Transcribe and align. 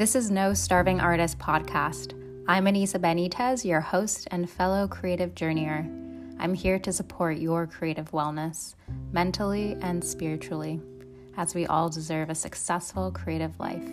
This 0.00 0.14
is 0.14 0.30
No 0.30 0.54
Starving 0.54 0.98
Artist 0.98 1.38
podcast. 1.38 2.14
I'm 2.48 2.64
Anisa 2.64 2.98
Benitez, 2.98 3.66
your 3.66 3.82
host 3.82 4.26
and 4.30 4.48
fellow 4.48 4.88
creative 4.88 5.34
journeyer. 5.34 5.84
I'm 6.38 6.54
here 6.54 6.78
to 6.78 6.90
support 6.90 7.36
your 7.36 7.66
creative 7.66 8.10
wellness, 8.10 8.76
mentally 9.12 9.76
and 9.82 10.02
spiritually, 10.02 10.80
as 11.36 11.54
we 11.54 11.66
all 11.66 11.90
deserve 11.90 12.30
a 12.30 12.34
successful 12.34 13.10
creative 13.10 13.60
life. 13.60 13.84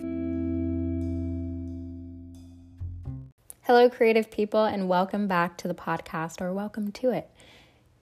Hello, 3.64 3.90
creative 3.90 4.32
people, 4.32 4.64
and 4.64 4.88
welcome 4.88 5.28
back 5.28 5.58
to 5.58 5.68
the 5.68 5.76
podcast, 5.76 6.40
or 6.40 6.54
welcome 6.54 6.94
to 6.94 7.10
it. 7.10 7.30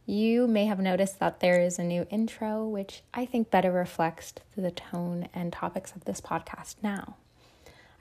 You 0.06 0.46
may 0.46 0.68
have 0.68 0.80
noticed 0.80 1.18
that 1.18 1.40
there 1.40 1.60
is 1.60 1.80
a 1.80 1.84
new 1.84 2.06
intro, 2.12 2.68
which 2.68 3.02
I 3.16 3.26
think 3.26 3.50
better 3.50 3.72
reflects 3.72 4.36
the 4.56 4.70
tone 4.70 5.28
and 5.34 5.52
topics 5.52 5.94
of 5.96 6.06
this 6.06 6.22
podcast 6.22 6.75
now. 6.83 7.15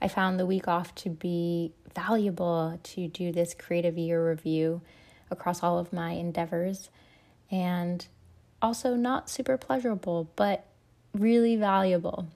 I 0.01 0.07
found 0.07 0.39
the 0.39 0.45
week 0.45 0.67
off 0.67 0.93
to 0.95 1.09
be 1.09 1.73
valuable 1.93 2.79
to 2.83 3.07
do 3.07 3.31
this 3.31 3.53
creative 3.53 3.97
year 3.97 4.27
review 4.29 4.81
across 5.31 5.63
all 5.63 5.79
of 5.79 5.93
my 5.93 6.11
endeavors 6.11 6.89
and 7.49 8.05
also 8.61 8.95
not 8.95 9.29
super 9.29 9.57
pleasurable, 9.57 10.29
but 10.35 10.65
really 11.13 11.55
valuable. 11.55 12.27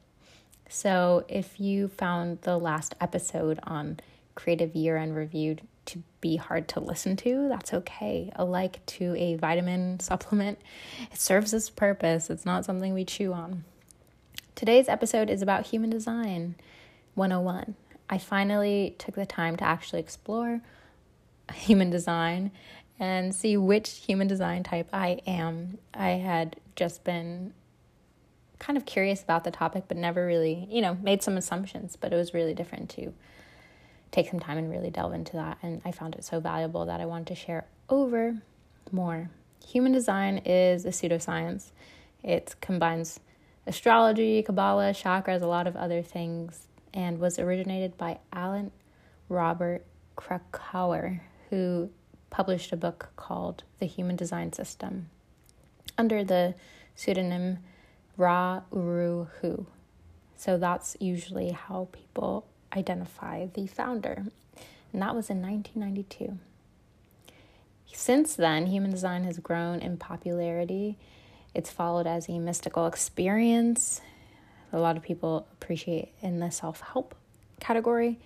So, 0.70 1.26
if 1.28 1.60
you 1.60 1.88
found 1.88 2.42
the 2.42 2.58
last 2.58 2.94
episode 3.02 3.60
on 3.64 4.00
creative 4.36 4.76
year 4.76 4.98
end 4.98 5.16
review 5.16 5.58
to 5.86 6.04
be 6.22 6.36
hard 6.36 6.68
to 6.70 6.80
listen 6.80 7.16
to, 7.18 7.50
that's 7.50 7.74
okay. 7.74 8.32
Alike 8.36 8.86
to 8.86 9.16
a 9.16 9.36
vitamin 9.36 10.00
supplement, 10.00 10.60
it 11.12 11.20
serves 11.20 11.54
its 11.54 11.70
purpose. 11.70 12.30
It's 12.30 12.46
not 12.46 12.66
something 12.66 12.94
we 12.94 13.04
chew 13.04 13.34
on. 13.34 13.64
Today's 14.54 14.88
episode 14.88 15.30
is 15.30 15.42
about 15.42 15.68
human 15.68 15.90
design 15.90 16.56
101. 17.20 17.76
I 18.10 18.18
finally 18.18 18.96
took 18.98 19.16
the 19.16 19.26
time 19.26 19.58
to 19.58 19.64
actually 19.64 20.00
explore 20.00 20.62
human 21.54 21.90
design 21.90 22.52
and 22.98 23.36
see 23.36 23.58
which 23.58 23.90
human 24.08 24.28
design 24.28 24.64
type 24.64 24.88
I 24.94 25.20
am. 25.28 25.78
I 25.94 26.12
had 26.12 26.56
just 26.76 27.04
been 27.04 27.54
kind 28.58 28.78
of 28.78 28.86
curious 28.86 29.22
about 29.22 29.44
the 29.44 29.52
topic, 29.52 29.84
but 29.88 29.98
never 29.98 30.26
really, 30.26 30.66
you 30.72 30.82
know, 30.82 30.98
made 31.02 31.22
some 31.22 31.38
assumptions, 31.38 31.98
but 31.98 32.14
it 32.14 32.16
was 32.16 32.34
really 32.34 32.54
different 32.54 32.90
to 32.92 33.14
take 34.12 34.30
some 34.30 34.40
time 34.40 34.58
and 34.58 34.72
really 34.72 34.90
delve 34.90 35.14
into 35.14 35.34
that. 35.34 35.58
And 35.62 35.82
I 35.84 35.92
found 35.92 36.16
it 36.16 36.24
so 36.24 36.40
valuable 36.40 36.86
that 36.86 37.02
I 37.02 37.06
wanted 37.06 37.28
to 37.28 37.36
share 37.36 37.66
over 37.90 38.38
more. 38.92 39.30
Human 39.68 39.92
design 39.92 40.38
is 40.46 40.86
a 40.86 40.90
pseudoscience, 40.90 41.72
it 42.24 42.56
combines 42.62 43.20
astrology, 43.68 44.42
Kabbalah, 44.42 44.92
chakras, 44.94 45.42
a 45.42 45.48
lot 45.48 45.68
of 45.68 45.76
other 45.76 46.02
things, 46.02 46.68
and 46.94 47.20
was 47.20 47.40
originated 47.40 47.98
by 47.98 48.20
Alan 48.34 48.72
Robert 49.28 49.86
Krakower, 50.18 51.22
who 51.50 51.90
published 52.30 52.72
a 52.72 52.78
book 52.78 53.10
called 53.16 53.64
The 53.80 53.86
Human 53.86 54.16
Design 54.16 54.54
System 54.54 55.10
under 55.98 56.24
the 56.24 56.56
pseudonym 56.96 57.60
Ra 58.18 58.62
Uru 58.74 59.28
Hu. 59.42 59.66
So 60.36 60.58
that's 60.58 60.96
usually 61.00 61.52
how 61.52 61.90
people 61.92 62.46
identify 62.76 63.48
the 63.48 63.68
founder, 63.68 64.26
and 64.94 65.02
that 65.02 65.16
was 65.16 65.30
in 65.30 65.42
1992. 65.42 66.38
Since 67.92 68.36
then, 68.36 68.68
human 68.68 68.92
design 68.92 69.24
has 69.24 69.40
grown 69.40 69.80
in 69.80 69.98
popularity. 69.98 70.98
It's 71.54 71.72
followed 71.72 72.08
as 72.08 72.30
a 72.30 72.40
mystical 72.40 72.86
experience. 72.86 74.02
A 74.72 74.80
lot 74.80 74.98
of 74.98 75.04
people 75.04 75.48
appreciate 75.54 76.14
in 76.22 76.40
the 76.40 76.52
self 76.52 76.82
help 76.82 77.16
category, 77.60 78.20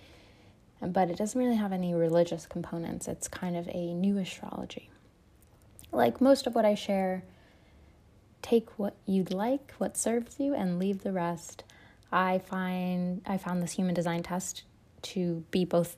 but 0.80 1.10
it 1.10 1.16
doesn't 1.16 1.40
really 1.40 1.56
have 1.56 1.72
any 1.72 1.94
religious 1.94 2.46
components. 2.46 3.08
It's 3.08 3.28
kind 3.28 3.56
of 3.56 3.68
a 3.68 3.94
new 3.94 4.18
astrology. 4.18 4.90
Like 5.92 6.20
most 6.20 6.46
of 6.46 6.54
what 6.54 6.64
I 6.64 6.74
share, 6.74 7.22
take 8.42 8.78
what 8.78 8.94
you'd 9.06 9.32
like, 9.32 9.72
what 9.78 9.96
serves 9.96 10.38
you, 10.38 10.54
and 10.54 10.78
leave 10.78 11.02
the 11.02 11.12
rest. 11.12 11.64
I 12.12 12.38
find 12.38 13.22
I 13.26 13.38
found 13.38 13.62
this 13.62 13.72
human 13.72 13.94
design 13.94 14.22
test 14.22 14.62
to 15.02 15.44
be 15.50 15.64
both 15.64 15.96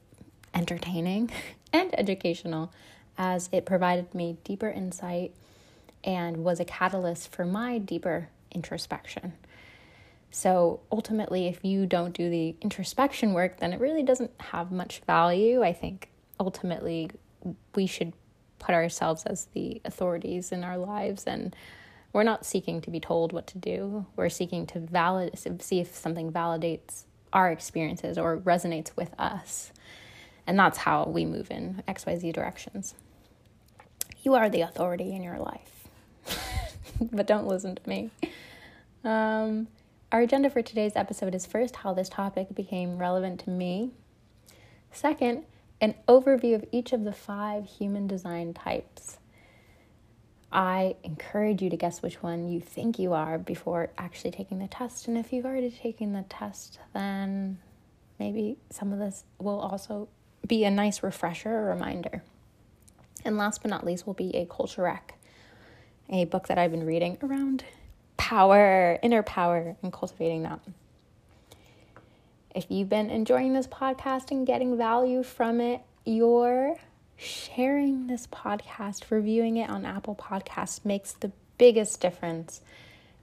entertaining 0.55 1.31
and 1.73 1.99
educational 1.99 2.73
as 3.19 3.49
it 3.53 3.67
provided 3.67 4.15
me 4.15 4.37
deeper 4.45 4.69
insight 4.69 5.35
and 6.05 6.45
was 6.45 6.61
a 6.61 6.65
catalyst 6.65 7.33
for 7.33 7.45
my 7.45 7.79
deeper 7.79 8.29
introspection. 8.53 9.33
So 10.31 10.81
ultimately, 10.93 11.47
if 11.47 11.65
you 11.65 11.87
don't 11.87 12.15
do 12.15 12.29
the 12.29 12.57
introspection 12.61 13.33
work, 13.33 13.59
then 13.59 13.73
it 13.73 13.81
really 13.81 14.03
doesn't 14.03 14.33
have 14.39 14.71
much 14.71 15.01
value. 15.07 15.63
I 15.63 15.73
think 15.73 16.11
ultimately 16.39 17.11
we 17.75 17.87
should 17.87 18.13
put 18.59 18.75
ourselves 18.75 19.25
as 19.25 19.47
the 19.55 19.81
authorities 19.85 20.53
in 20.53 20.65
our 20.65 20.77
lives 20.77 21.25
and 21.25 21.55
we're 22.13 22.23
not 22.23 22.47
seeking 22.47 22.81
to 22.81 22.91
be 22.91 22.99
told 22.99 23.33
what 23.33 23.47
to 23.49 23.59
do. 23.59 24.07
We're 24.17 24.31
seeking 24.31 24.67
to 24.69 24.81
valid 24.81 25.39
see 25.61 25.81
if 25.81 25.95
something 25.95 26.33
validates 26.33 27.05
our 27.33 27.51
experiences 27.51 28.17
or 28.17 28.39
resonates 28.39 28.91
with 28.97 29.15
us. 29.19 29.71
And 30.47 30.59
that's 30.59 30.79
how 30.79 31.05
we 31.05 31.27
move 31.27 31.51
in 31.51 31.83
XYZ 31.87 32.33
directions. 32.33 32.95
You 34.23 34.35
are 34.35 34.49
the 34.49 34.63
authority 34.63 35.15
in 35.15 35.23
your 35.23 35.39
life. 35.39 35.89
but 37.13 37.27
don't 37.27 37.47
listen 37.47 37.75
to 37.75 37.89
me. 37.89 38.11
Um, 39.05 39.69
our 40.13 40.21
agenda 40.21 40.49
for 40.49 40.63
today's 40.63 40.95
episode 40.95 41.35
is 41.35 41.47
first 41.47 41.77
how 41.77 41.93
this 41.93 42.09
topic 42.09 42.55
became 42.55 42.99
relevant 42.99 43.41
to 43.41 43.51
me. 43.51 43.91
Second, 44.93 45.43
an 45.81 45.95
overview 46.07 46.55
of 46.55 46.65
each 46.71 46.93
of 46.93 47.03
the 47.03 47.13
five 47.13 47.67
human 47.67 48.07
design 48.07 48.55
types. 48.55 49.19
I 50.53 50.95
encourage 51.03 51.61
you 51.61 51.71
to 51.71 51.77
guess 51.77 52.03
which 52.03 52.23
one 52.23 52.49
you 52.49 52.61
think 52.61 53.01
you 53.01 53.13
are 53.15 53.37
before 53.37 53.91
actually 53.99 54.31
taking 54.31 54.61
the 54.61 54.69
test. 54.69 55.09
And 55.09 55.19
if 55.19 55.33
you've 55.33 55.45
already 55.45 55.73
taken 55.73 56.13
the 56.13 56.25
test, 56.29 56.79
then 56.95 57.59
maybe 58.21 58.59
some 58.71 58.93
of 58.93 59.01
this 59.01 59.25
will 59.39 59.59
also 59.59 60.09
be 60.47 60.65
a 60.65 60.71
nice 60.71 61.03
refresher 61.03 61.51
or 61.51 61.65
reminder. 61.65 62.23
And 63.25 63.37
last 63.37 63.61
but 63.61 63.71
not 63.71 63.85
least 63.85 64.07
will 64.07 64.15
be 64.15 64.35
a 64.37 64.47
culture 64.47 64.83
rec, 64.83 65.19
a 66.09 66.27
book 66.27 66.47
that 66.47 66.59
I've 66.59 66.71
been 66.71 66.87
reading 66.87 67.19
around 67.23 67.65
power, 68.17 68.99
inner 69.03 69.23
power, 69.23 69.77
and 69.83 69.93
cultivating 69.93 70.43
that. 70.43 70.61
If 72.55 72.67
you've 72.71 72.89
been 72.89 73.11
enjoying 73.11 73.53
this 73.53 73.67
podcast 73.67 74.31
and 74.31 74.47
getting 74.47 74.77
value 74.77 75.23
from 75.23 75.61
it, 75.61 75.83
you're 76.05 76.77
sharing 77.17 78.07
this 78.07 78.27
podcast, 78.27 79.11
reviewing 79.11 79.57
it 79.59 79.69
on 79.69 79.85
Apple 79.85 80.15
Podcasts 80.15 80.85
makes 80.85 81.13
the 81.13 81.33
biggest 81.59 82.01
difference 82.01 82.61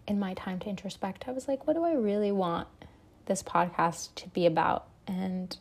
in 0.08 0.20
my 0.20 0.34
time 0.34 0.59
to 0.59 0.70
introspect. 0.70 1.25
I 1.28 1.31
was 1.31 1.48
like, 1.48 1.66
what 1.66 1.74
do 1.74 1.84
I 1.84 1.94
really 1.94 2.31
want 2.31 2.68
this 3.25 3.42
podcast 3.42 4.16
to 4.16 4.28
be 4.30 4.46
about? 4.46 4.88
And 5.08 5.56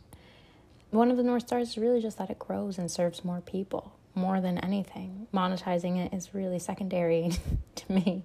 one 0.91 1.11
of 1.11 1.17
the 1.17 1.23
North 1.23 1.47
Stars 1.47 1.71
is 1.71 1.79
really 1.79 2.03
just 2.03 2.19
that 2.19 2.31
it 2.31 2.39
grows 2.39 2.79
and 2.79 2.91
serves 2.91 3.25
more 3.25 3.41
people 3.41 3.93
more 4.15 4.41
than 4.41 4.59
anything. 4.59 5.27
Monetizing 5.33 5.97
it 6.05 6.15
is 6.15 6.35
really 6.35 6.59
secondary 6.59 7.31
to 7.77 7.93
me. 7.93 8.25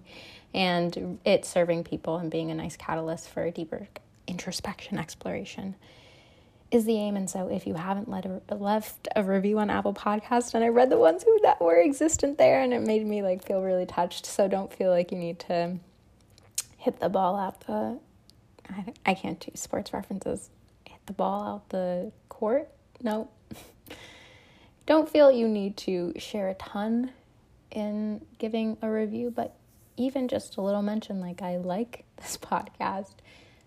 And 0.54 1.20
it's 1.26 1.50
serving 1.50 1.84
people 1.84 2.18
and 2.18 2.32
being 2.32 2.52
a 2.52 2.56
nice 2.56 2.76
catalyst 2.76 3.30
for 3.30 3.44
a 3.44 3.52
deeper 3.52 3.88
introspection 4.28 4.98
exploration 4.98 5.76
is 6.72 6.86
the 6.86 6.98
aim. 6.98 7.16
And 7.16 7.30
so 7.30 7.48
if 7.48 7.66
you 7.66 7.76
haven't 7.76 8.08
a, 8.50 8.56
left 8.56 9.08
a 9.16 9.24
review 9.24 9.60
on 9.60 9.70
Apple 9.70 9.94
Podcast, 9.94 10.54
and 10.54 10.64
I 10.64 10.68
read 10.68 10.90
the 10.90 10.98
ones 10.98 11.24
who 11.24 11.40
that 11.44 11.62
were 11.62 11.80
existent 11.80 12.38
there, 12.38 12.62
and 12.62 12.74
it 12.74 12.82
made 12.82 13.06
me 13.06 13.22
like 13.22 13.46
feel 13.46 13.62
really 13.62 13.86
touched. 13.86 14.26
So 14.26 14.48
don't 14.48 14.72
feel 14.72 14.92
like 14.92 15.12
you 15.12 15.18
need 15.18 15.40
to 15.42 15.78
hit 16.78 17.00
the 17.00 17.10
ball 17.10 17.38
out 17.38 17.62
the. 17.62 18.00
I, 18.70 18.86
I 19.06 19.14
can't 19.14 19.40
do 19.40 19.52
sports 19.56 19.94
references. 19.94 20.50
Hit 20.86 21.00
the 21.06 21.14
ball 21.14 21.44
out 21.44 21.70
the 21.70 22.12
court. 22.28 22.70
No. 23.02 23.30
don't 24.86 25.10
feel 25.10 25.32
you 25.32 25.48
need 25.48 25.78
to 25.78 26.14
share 26.18 26.50
a 26.50 26.54
ton 26.56 27.12
in 27.72 28.26
giving 28.40 28.78
a 28.82 28.90
review, 28.90 29.32
but 29.34 29.56
even 29.98 30.28
just 30.28 30.56
a 30.56 30.62
little 30.62 30.82
mention 30.82 31.20
like 31.20 31.42
I 31.42 31.58
like 31.58 32.06
this 32.18 32.38
podcast 32.38 33.16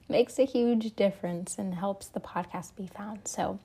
makes 0.08 0.38
a 0.38 0.44
huge 0.44 0.96
difference 0.96 1.58
and 1.58 1.74
helps 1.74 2.06
the 2.06 2.20
podcast 2.20 2.74
be 2.76 2.86
found. 2.86 3.28
So, 3.28 3.58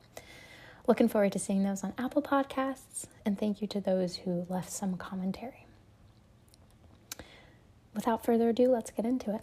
looking 0.88 1.08
forward 1.08 1.32
to 1.32 1.40
seeing 1.40 1.64
those 1.64 1.84
on 1.84 1.94
Apple 1.98 2.22
Podcasts, 2.22 3.06
and 3.26 3.40
thank 3.40 3.62
you 3.62 3.68
to 3.70 3.80
those 3.80 4.18
who 4.18 4.46
left 4.50 4.72
some 4.72 4.98
commentary. 4.98 5.66
Without 7.94 8.26
further 8.26 8.50
ado, 8.50 8.70
let's 8.70 8.92
get 8.92 9.06
into 9.06 9.34
it. 9.34 9.42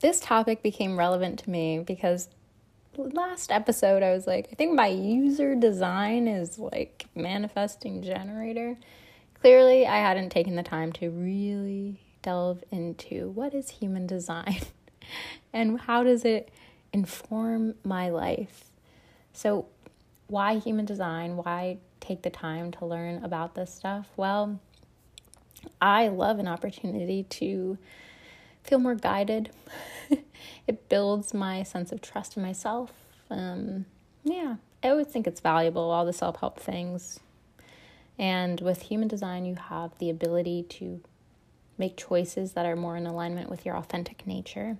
This 0.00 0.20
topic 0.20 0.62
became 0.62 0.98
relevant 0.98 1.38
to 1.40 1.50
me 1.50 1.78
because 1.78 2.28
last 2.96 3.50
episode 3.50 4.02
I 4.02 4.12
was 4.12 4.26
like, 4.26 4.48
I 4.52 4.54
think 4.54 4.74
my 4.74 4.88
user 4.88 5.54
design 5.54 6.28
is 6.28 6.58
like 6.58 7.06
manifesting 7.14 8.02
generator. 8.02 8.76
clearly 9.40 9.86
I 9.86 9.98
hadn't 9.98 10.30
taken 10.30 10.56
the 10.56 10.62
time 10.62 10.92
to 10.94 11.10
really 11.10 12.00
delve 12.22 12.64
into 12.70 13.30
what 13.30 13.54
is 13.54 13.68
human 13.68 14.06
design 14.06 14.60
and 15.52 15.80
how 15.80 16.02
does 16.02 16.24
it 16.24 16.50
inform 16.92 17.74
my 17.84 18.08
life. 18.08 18.64
So, 19.32 19.66
why 20.26 20.58
human 20.58 20.86
design? 20.86 21.36
Why 21.36 21.78
take 22.00 22.22
the 22.22 22.30
time 22.30 22.70
to 22.72 22.86
learn 22.86 23.22
about 23.22 23.54
this 23.54 23.72
stuff? 23.72 24.08
Well, 24.16 24.58
I 25.80 26.08
love 26.08 26.38
an 26.38 26.48
opportunity 26.48 27.24
to 27.24 27.78
feel 28.64 28.78
more 28.78 28.94
guided. 28.94 29.50
it 30.66 30.88
builds 30.88 31.32
my 31.32 31.62
sense 31.62 31.92
of 31.92 32.00
trust 32.00 32.36
in 32.36 32.42
myself. 32.42 32.92
Um, 33.30 33.84
yeah, 34.24 34.56
I 34.82 34.88
always 34.88 35.06
think 35.06 35.26
it's 35.26 35.40
valuable, 35.40 35.90
all 35.90 36.04
the 36.04 36.12
self 36.12 36.40
help 36.40 36.58
things. 36.58 37.20
And 38.18 38.60
with 38.60 38.82
human 38.82 39.08
design, 39.08 39.44
you 39.44 39.56
have 39.56 39.96
the 39.98 40.10
ability 40.10 40.64
to 40.70 41.00
make 41.76 41.96
choices 41.96 42.52
that 42.52 42.66
are 42.66 42.76
more 42.76 42.96
in 42.96 43.06
alignment 43.06 43.50
with 43.50 43.66
your 43.66 43.76
authentic 43.76 44.26
nature. 44.26 44.76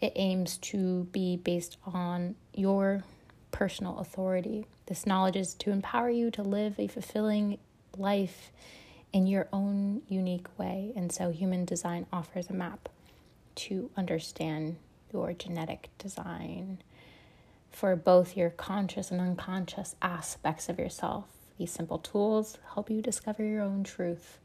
It 0.00 0.12
aims 0.16 0.58
to 0.58 1.04
be 1.12 1.36
based 1.36 1.76
on 1.84 2.36
your 2.54 3.04
personal 3.50 3.98
authority. 3.98 4.66
This 4.86 5.06
knowledge 5.06 5.36
is 5.36 5.54
to 5.54 5.70
empower 5.70 6.10
you 6.10 6.30
to 6.32 6.42
live 6.42 6.78
a 6.78 6.86
fulfilling 6.86 7.58
life 7.96 8.50
in 9.12 9.26
your 9.26 9.48
own 9.52 10.02
unique 10.08 10.46
way. 10.58 10.92
And 10.96 11.12
so, 11.12 11.30
human 11.30 11.64
design 11.64 12.06
offers 12.12 12.48
a 12.48 12.54
map 12.54 12.88
to 13.54 13.90
understand 13.96 14.76
your 15.12 15.32
genetic 15.32 15.90
design 15.98 16.78
for 17.70 17.96
both 17.96 18.36
your 18.36 18.50
conscious 18.50 19.10
and 19.10 19.20
unconscious 19.20 19.96
aspects 20.02 20.68
of 20.68 20.78
yourself. 20.78 21.24
These 21.58 21.70
simple 21.70 21.98
tools 21.98 22.58
help 22.74 22.90
you 22.90 23.02
discover 23.02 23.44
your 23.44 23.62
own 23.62 23.84
truth. 23.84 24.38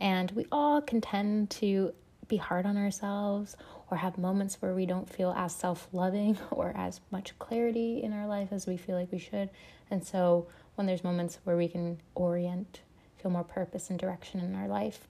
And 0.00 0.30
we 0.32 0.46
all 0.50 0.80
can 0.80 1.00
tend 1.00 1.50
to 1.50 1.92
be 2.28 2.36
hard 2.36 2.66
on 2.66 2.76
ourselves 2.76 3.56
or 3.90 3.98
have 3.98 4.16
moments 4.16 4.56
where 4.60 4.74
we 4.74 4.86
don't 4.86 5.08
feel 5.08 5.32
as 5.36 5.54
self 5.54 5.88
loving 5.92 6.38
or 6.50 6.72
as 6.76 7.00
much 7.10 7.38
clarity 7.38 8.02
in 8.02 8.12
our 8.12 8.26
life 8.26 8.48
as 8.52 8.66
we 8.66 8.76
feel 8.76 8.96
like 8.96 9.12
we 9.12 9.18
should. 9.18 9.50
And 9.90 10.04
so, 10.04 10.46
when 10.74 10.86
there's 10.86 11.04
moments 11.04 11.38
where 11.44 11.56
we 11.56 11.68
can 11.68 11.98
orient, 12.14 12.80
feel 13.22 13.30
more 13.30 13.44
purpose 13.44 13.90
and 13.90 13.98
direction 13.98 14.40
in 14.40 14.54
our 14.54 14.68
life, 14.68 15.06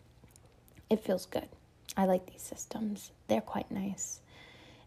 it 0.90 1.00
feels 1.00 1.26
good. 1.26 1.48
I 1.96 2.04
like 2.04 2.30
these 2.30 2.42
systems, 2.42 3.10
they're 3.28 3.40
quite 3.40 3.70
nice. 3.70 4.20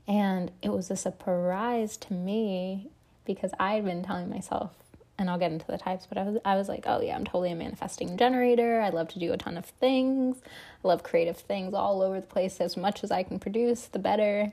And 0.07 0.51
it 0.62 0.69
was 0.69 0.92
a 0.92 0.95
surprise 0.95 1.98
to 1.98 2.13
me 2.13 2.89
because 3.25 3.51
I 3.60 3.74
had 3.74 3.86
been 3.86 4.04
telling 4.04 4.30
myself, 4.30 4.72
and 5.18 5.30
I'll 5.30 5.39
get 5.39 5.51
into 5.51 5.66
the 5.66 5.77
types, 5.77 6.06
but 6.07 6.18
I 6.18 6.24
was 6.24 6.38
I 6.45 6.56
was 6.56 6.68
like, 6.68 6.83
oh 6.86 7.01
yeah, 7.01 7.16
I'm 7.16 7.24
totally 7.24 7.51
a 7.51 7.56
manifesting 7.56 8.18
generator. 8.18 8.81
I 8.81 8.89
love 8.89 9.07
to 9.10 9.19
do 9.19 9.31
a 9.33 9.38
ton 9.38 9.57
of 9.57 9.66
things. 9.66 10.42
I 10.83 10.88
love 10.88 11.04
creative 11.04 11.38
things 11.38 11.74
all 11.74 12.01
over 12.01 12.19
the 12.19 12.28
place. 12.28 12.60
As 12.60 12.75
much 12.75 13.04
as 13.04 13.12
I 13.12 13.24
can 13.24 13.39
produce, 13.39 13.86
the 13.86 14.00
better. 14.00 14.51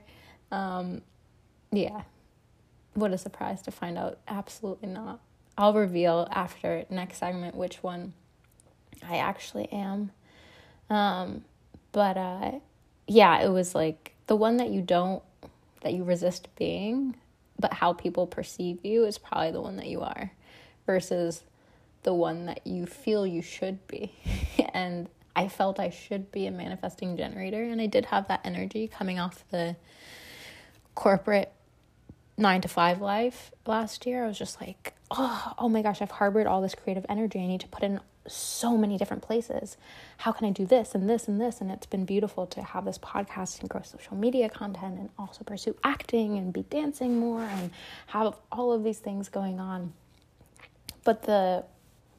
Um, 0.51 1.01
yeah. 1.71 2.03
What 2.93 3.11
a 3.11 3.17
surprise 3.17 3.61
to 3.63 3.71
find 3.71 3.97
out. 3.97 4.19
Absolutely 4.27 4.87
not. 4.87 5.19
I'll 5.57 5.73
reveal 5.73 6.27
after 6.31 6.85
next 6.89 7.17
segment 7.17 7.55
which 7.55 7.83
one 7.83 8.13
I 9.07 9.17
actually 9.17 9.71
am. 9.71 10.11
Um, 10.89 11.43
but 11.91 12.17
uh, 12.17 12.51
yeah, 13.07 13.41
it 13.41 13.49
was 13.49 13.73
like 13.75 14.13
the 14.27 14.35
one 14.35 14.57
that 14.57 14.69
you 14.69 14.81
don't 14.81 15.23
that 15.81 15.93
you 15.93 16.03
resist 16.03 16.47
being, 16.55 17.15
but 17.59 17.73
how 17.73 17.93
people 17.93 18.25
perceive 18.25 18.83
you 18.83 19.05
is 19.05 19.17
probably 19.17 19.51
the 19.51 19.61
one 19.61 19.77
that 19.77 19.87
you 19.87 20.01
are 20.01 20.31
versus 20.85 21.43
the 22.03 22.13
one 22.13 22.45
that 22.45 22.65
you 22.65 22.85
feel 22.85 23.25
you 23.27 23.41
should 23.41 23.85
be. 23.87 24.11
and 24.73 25.09
I 25.35 25.47
felt 25.47 25.79
I 25.79 25.89
should 25.89 26.31
be 26.31 26.47
a 26.47 26.51
manifesting 26.51 27.17
generator, 27.17 27.63
and 27.63 27.81
I 27.81 27.87
did 27.87 28.05
have 28.07 28.27
that 28.27 28.41
energy 28.43 28.87
coming 28.87 29.19
off 29.19 29.43
the 29.49 29.75
corporate 30.95 31.51
nine 32.37 32.61
to 32.61 32.67
five 32.67 33.01
life 33.01 33.51
last 33.65 34.05
year. 34.05 34.23
I 34.23 34.27
was 34.27 34.37
just 34.37 34.61
like, 34.61 34.93
oh, 35.11 35.53
oh 35.57 35.69
my 35.69 35.81
gosh, 35.81 36.01
I've 36.01 36.11
harbored 36.11 36.47
all 36.47 36.61
this 36.61 36.75
creative 36.75 37.05
energy. 37.09 37.39
I 37.39 37.47
need 37.47 37.61
to 37.61 37.67
put 37.67 37.83
in 37.83 37.99
so 38.27 38.77
many 38.77 38.97
different 38.97 39.21
places. 39.21 39.77
How 40.17 40.31
can 40.31 40.47
I 40.47 40.51
do 40.51 40.65
this 40.65 40.95
and 40.95 41.09
this 41.09 41.27
and 41.27 41.39
this? 41.39 41.61
And 41.61 41.71
it's 41.71 41.85
been 41.85 42.05
beautiful 42.05 42.45
to 42.47 42.61
have 42.61 42.85
this 42.85 42.97
podcast 42.97 43.59
and 43.59 43.69
grow 43.69 43.81
social 43.81 44.15
media 44.15 44.49
content 44.49 44.99
and 44.99 45.09
also 45.17 45.43
pursue 45.43 45.75
acting 45.83 46.37
and 46.37 46.53
be 46.53 46.63
dancing 46.63 47.19
more 47.19 47.43
and 47.43 47.71
have 48.07 48.35
all 48.51 48.71
of 48.71 48.83
these 48.83 48.99
things 48.99 49.29
going 49.29 49.59
on. 49.59 49.93
But 51.03 51.23
the 51.23 51.65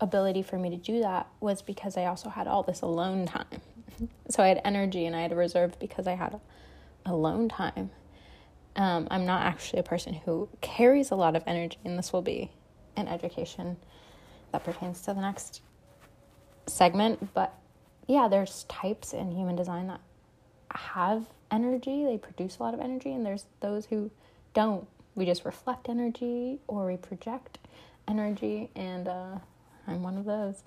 ability 0.00 0.42
for 0.42 0.58
me 0.58 0.70
to 0.70 0.76
do 0.76 1.00
that 1.00 1.26
was 1.40 1.62
because 1.62 1.96
I 1.96 2.06
also 2.06 2.28
had 2.28 2.46
all 2.46 2.62
this 2.62 2.82
alone 2.82 3.26
time. 3.26 3.46
so 4.28 4.42
I 4.42 4.48
had 4.48 4.60
energy 4.64 5.06
and 5.06 5.16
I 5.16 5.22
had 5.22 5.32
a 5.32 5.36
reserve 5.36 5.78
because 5.78 6.06
I 6.06 6.14
had 6.14 6.38
alone 7.06 7.48
time. 7.48 7.90
Um, 8.76 9.06
I'm 9.10 9.24
not 9.24 9.42
actually 9.42 9.80
a 9.80 9.84
person 9.84 10.14
who 10.14 10.48
carries 10.60 11.10
a 11.10 11.14
lot 11.14 11.36
of 11.36 11.44
energy, 11.46 11.78
and 11.84 11.96
this 11.96 12.12
will 12.12 12.22
be 12.22 12.50
an 12.96 13.06
education 13.06 13.76
that 14.50 14.64
pertains 14.64 15.00
to 15.02 15.14
the 15.14 15.20
next 15.20 15.62
segment, 16.66 17.34
but 17.34 17.54
yeah, 18.06 18.28
there's 18.28 18.64
types 18.64 19.12
in 19.12 19.32
human 19.32 19.56
design 19.56 19.86
that 19.88 20.00
have 20.70 21.26
energy, 21.50 22.04
they 22.04 22.18
produce 22.18 22.58
a 22.58 22.62
lot 22.62 22.74
of 22.74 22.80
energy, 22.80 23.12
and 23.12 23.24
there's 23.24 23.46
those 23.60 23.86
who 23.86 24.10
don't. 24.52 24.86
We 25.14 25.24
just 25.24 25.44
reflect 25.44 25.88
energy 25.88 26.58
or 26.66 26.86
we 26.86 26.96
project 26.96 27.58
energy, 28.08 28.70
and 28.74 29.08
uh, 29.08 29.38
I'm 29.86 30.02
one 30.02 30.16
of 30.16 30.24
those. 30.24 30.62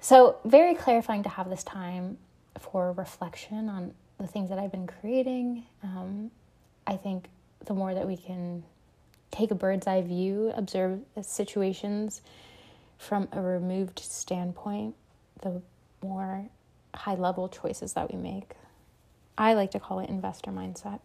So, 0.00 0.36
very 0.44 0.74
clarifying 0.74 1.22
to 1.22 1.28
have 1.28 1.48
this 1.48 1.64
time 1.64 2.18
for 2.58 2.92
reflection 2.92 3.68
on 3.68 3.94
the 4.18 4.26
things 4.26 4.48
that 4.50 4.58
I've 4.58 4.72
been 4.72 4.86
creating. 4.86 5.64
Um, 5.82 6.30
I 6.86 6.96
think 6.96 7.28
the 7.64 7.74
more 7.74 7.94
that 7.94 8.06
we 8.06 8.16
can 8.16 8.62
take 9.30 9.50
a 9.50 9.54
bird's 9.54 9.86
eye 9.86 10.02
view, 10.02 10.52
observe 10.54 11.00
situations, 11.22 12.20
from 12.98 13.28
a 13.32 13.40
removed 13.40 13.98
standpoint, 13.98 14.94
the 15.42 15.62
more 16.02 16.46
high 16.94 17.14
level 17.14 17.48
choices 17.48 17.92
that 17.94 18.12
we 18.12 18.18
make. 18.18 18.52
I 19.36 19.54
like 19.54 19.72
to 19.72 19.80
call 19.80 19.98
it 19.98 20.08
investor 20.08 20.50
mindset. 20.50 21.00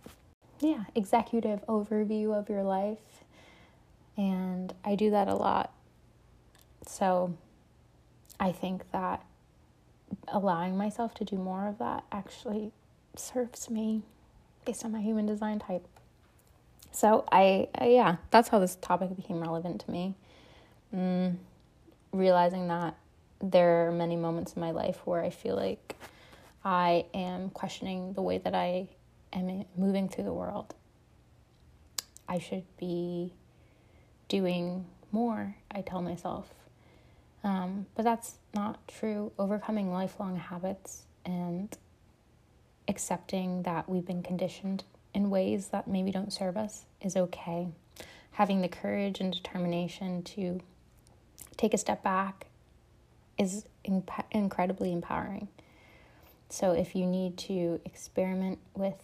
Yeah, 0.60 0.84
executive 0.96 1.66
overview 1.68 2.38
of 2.38 2.50
your 2.50 2.64
life. 2.64 3.24
And 4.18 4.74
I 4.84 4.96
do 4.96 5.12
that 5.12 5.28
a 5.28 5.36
lot. 5.36 5.72
So 6.86 7.36
I 8.40 8.52
think 8.52 8.90
that 8.92 9.24
allowing 10.28 10.78
myself 10.78 11.14
to 11.16 11.26
do 11.26 11.38
more 11.38 11.68
of 11.68 11.78
that 11.80 12.04
actually 12.12 12.72
serves 13.16 13.70
me 13.70 14.04
based 14.66 14.84
on 14.84 14.92
my 14.92 15.02
human 15.02 15.26
design 15.26 15.60
type. 15.60 15.88
So 16.92 17.26
I, 17.32 17.68
yeah, 17.82 18.18
that's 18.32 18.50
how 18.50 18.60
this 18.60 18.78
topic 18.82 19.16
became 19.16 19.40
relevant 19.40 19.82
to 19.82 19.92
me. 19.92 20.16
Mm, 20.94 21.36
realizing 22.12 22.68
that 22.68 22.96
there 23.42 23.88
are 23.88 23.92
many 23.92 24.16
moments 24.16 24.54
in 24.54 24.62
my 24.62 24.72
life 24.72 25.00
where 25.06 25.22
I 25.22 25.30
feel 25.30 25.56
like 25.56 25.96
I 26.64 27.06
am 27.14 27.50
questioning 27.50 28.14
the 28.14 28.22
way 28.22 28.38
that 28.40 28.54
I 28.54 28.90
am 29.32 29.66
moving 29.78 30.10
through 30.10 30.26
the 30.26 30.34
world. 30.34 30.76
I 32.28 32.40
should 32.40 32.66
be 32.78 33.34
doing 34.28 34.86
more, 35.12 35.56
I 35.72 35.82
tell 35.82 36.02
myself. 36.02 36.54
Um, 37.44 37.86
but 37.96 38.04
that's 38.04 38.36
not 38.54 38.88
true. 38.88 39.32
Overcoming 39.40 39.92
lifelong 39.92 40.36
habits 40.36 41.04
and 41.26 41.76
accepting 42.88 43.64
that 43.64 43.88
we've 43.88 44.06
been 44.06 44.24
conditioned 44.24 44.84
in 45.14 45.30
ways 45.30 45.68
that 45.70 45.88
maybe 45.88 46.12
don't 46.12 46.34
serve 46.34 46.58
us 46.58 46.86
is 47.02 47.16
okay. 47.16 47.70
Having 48.32 48.62
the 48.62 48.68
courage 48.68 49.20
and 49.20 49.34
determination 49.34 50.22
to 50.24 50.60
take 51.60 51.74
a 51.74 51.78
step 51.78 52.02
back 52.02 52.48
is 53.38 53.66
imp- 53.84 54.26
incredibly 54.32 54.94
empowering. 54.94 55.50
So, 56.50 56.72
if 56.72 56.96
you 56.96 57.06
need 57.06 57.38
to 57.40 57.80
experiment 57.86 58.60
with 58.74 58.96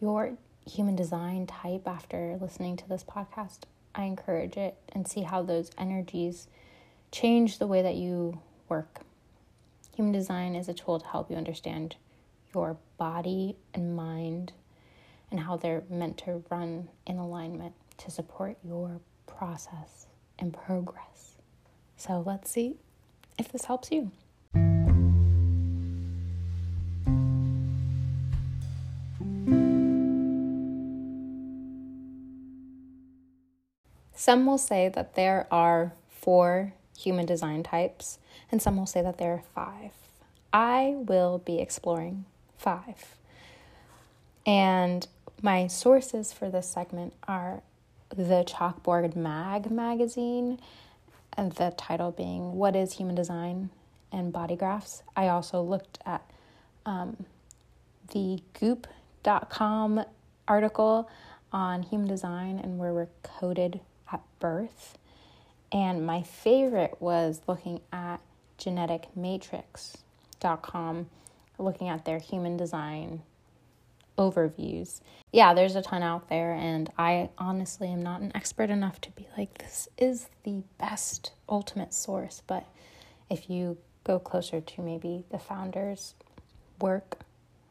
your 0.00 0.34
human 0.70 0.94
design 0.94 1.46
type 1.46 1.88
after 1.88 2.38
listening 2.40 2.76
to 2.76 2.88
this 2.88 3.02
podcast, 3.02 3.60
I 3.94 4.04
encourage 4.04 4.56
it 4.56 4.76
and 4.90 5.08
see 5.08 5.22
how 5.22 5.42
those 5.42 5.70
energies 5.78 6.46
change 7.10 7.58
the 7.58 7.66
way 7.66 7.82
that 7.82 7.96
you 7.96 8.40
work. 8.68 9.00
Human 9.96 10.12
design 10.12 10.54
is 10.54 10.68
a 10.68 10.74
tool 10.74 11.00
to 11.00 11.06
help 11.06 11.30
you 11.30 11.36
understand 11.36 11.96
your 12.54 12.76
body 12.98 13.56
and 13.72 13.96
mind 13.96 14.52
and 15.30 15.40
how 15.40 15.56
they're 15.56 15.82
meant 15.88 16.18
to 16.18 16.44
run 16.50 16.88
in 17.06 17.16
alignment 17.16 17.74
to 17.96 18.10
support 18.10 18.58
your 18.62 19.00
process 19.26 20.06
and 20.38 20.52
progress. 20.52 21.31
So 22.04 22.20
let's 22.26 22.50
see 22.50 22.74
if 23.38 23.52
this 23.52 23.66
helps 23.66 23.92
you. 23.92 24.10
Some 34.16 34.46
will 34.46 34.58
say 34.58 34.88
that 34.88 35.14
there 35.14 35.46
are 35.52 35.92
four 36.10 36.72
human 36.98 37.24
design 37.24 37.62
types, 37.62 38.18
and 38.50 38.60
some 38.60 38.76
will 38.76 38.86
say 38.86 39.00
that 39.02 39.18
there 39.18 39.34
are 39.34 39.44
five. 39.54 39.92
I 40.52 40.96
will 40.96 41.38
be 41.38 41.60
exploring 41.60 42.24
five. 42.58 43.14
And 44.44 45.06
my 45.40 45.68
sources 45.68 46.32
for 46.32 46.50
this 46.50 46.68
segment 46.68 47.12
are 47.28 47.62
the 48.08 48.42
Chalkboard 48.44 49.14
Mag 49.14 49.70
magazine, 49.70 50.58
and 51.36 51.52
the 51.52 51.74
title 51.76 52.10
being 52.10 52.56
What 52.56 52.74
is 52.76 52.94
Human 52.94 53.14
Design 53.14 53.68
and 54.10 54.32
Body 54.32 54.56
Graphs. 54.56 55.02
I 55.16 55.28
also 55.28 55.62
looked 55.62 55.98
at 56.04 56.28
um, 56.84 57.24
the 58.12 58.42
goop.com 58.58 60.04
article 60.46 61.08
on 61.52 61.82
human 61.82 62.08
design 62.08 62.58
and 62.58 62.78
where 62.78 62.92
we're 62.92 63.08
coded 63.22 63.80
at 64.12 64.20
birth. 64.38 64.98
And 65.70 66.04
my 66.06 66.22
favorite 66.22 66.96
was 67.00 67.40
looking 67.46 67.80
at 67.92 68.20
geneticmatrix.com, 68.58 71.06
looking 71.58 71.88
at 71.88 72.04
their 72.04 72.18
human 72.18 72.56
design 72.56 73.22
overviews. 74.30 75.00
Yeah, 75.32 75.54
there's 75.54 75.76
a 75.76 75.82
ton 75.82 76.02
out 76.02 76.28
there, 76.28 76.52
and 76.52 76.90
I 76.98 77.30
honestly 77.38 77.88
am 77.88 78.02
not 78.02 78.20
an 78.20 78.32
expert 78.34 78.70
enough 78.70 79.00
to 79.02 79.10
be 79.12 79.26
like, 79.36 79.58
this 79.58 79.88
is 79.96 80.28
the 80.44 80.62
best 80.78 81.32
ultimate 81.48 81.94
source. 81.94 82.42
But 82.46 82.66
if 83.30 83.48
you 83.48 83.78
go 84.04 84.18
closer 84.18 84.60
to 84.60 84.82
maybe 84.82 85.24
the 85.30 85.38
founders' 85.38 86.14
work, 86.80 87.18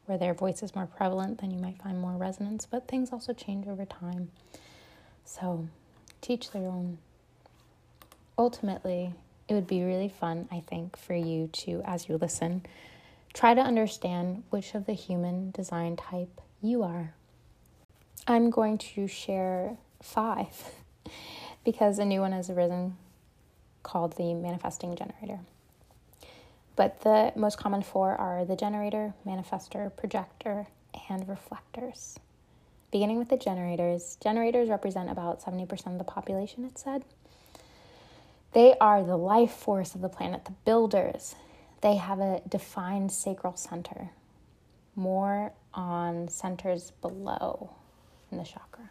where 0.06 0.18
their 0.18 0.34
voice 0.34 0.62
is 0.62 0.74
more 0.74 0.86
prevalent, 0.86 1.40
then 1.40 1.50
you 1.50 1.58
might 1.58 1.80
find 1.80 2.00
more 2.00 2.16
resonance. 2.16 2.66
But 2.66 2.88
things 2.88 3.12
also 3.12 3.32
change 3.32 3.68
over 3.68 3.84
time. 3.84 4.30
So 5.24 5.68
teach 6.20 6.50
their 6.50 6.66
own. 6.66 6.98
Ultimately, 8.36 9.14
it 9.48 9.54
would 9.54 9.66
be 9.66 9.82
really 9.82 10.08
fun, 10.08 10.48
I 10.50 10.64
think, 10.66 10.96
for 10.96 11.14
you 11.14 11.48
to, 11.48 11.82
as 11.84 12.08
you 12.08 12.16
listen, 12.16 12.64
Try 13.32 13.54
to 13.54 13.60
understand 13.60 14.44
which 14.50 14.74
of 14.74 14.86
the 14.86 14.92
human 14.92 15.50
design 15.52 15.96
type 15.96 16.40
you 16.60 16.82
are. 16.82 17.14
I'm 18.26 18.50
going 18.50 18.78
to 18.78 19.08
share 19.08 19.76
five 20.02 20.64
because 21.64 21.98
a 21.98 22.04
new 22.04 22.20
one 22.20 22.32
has 22.32 22.50
arisen 22.50 22.96
called 23.82 24.16
the 24.16 24.34
manifesting 24.34 24.94
generator. 24.94 25.40
But 26.76 27.00
the 27.02 27.32
most 27.36 27.58
common 27.58 27.82
four 27.82 28.14
are 28.14 28.44
the 28.44 28.56
generator, 28.56 29.14
manifester, 29.26 29.94
projector, 29.96 30.68
and 31.08 31.28
reflectors. 31.28 32.18
Beginning 32.90 33.18
with 33.18 33.28
the 33.28 33.36
generators, 33.36 34.16
generators 34.22 34.68
represent 34.68 35.10
about 35.10 35.42
70% 35.42 35.86
of 35.86 35.98
the 35.98 36.04
population, 36.04 36.64
it 36.64 36.78
said. 36.78 37.04
They 38.52 38.76
are 38.80 39.02
the 39.02 39.16
life 39.16 39.52
force 39.52 39.94
of 39.94 40.02
the 40.02 40.10
planet, 40.10 40.44
the 40.44 40.52
builders, 40.64 41.34
they 41.82 41.96
have 41.96 42.20
a 42.20 42.40
defined 42.48 43.12
sacral 43.12 43.56
center, 43.56 44.10
more 44.94 45.52
on 45.74 46.28
centers 46.28 46.92
below 47.02 47.74
in 48.30 48.38
the 48.38 48.44
chakra. 48.44 48.90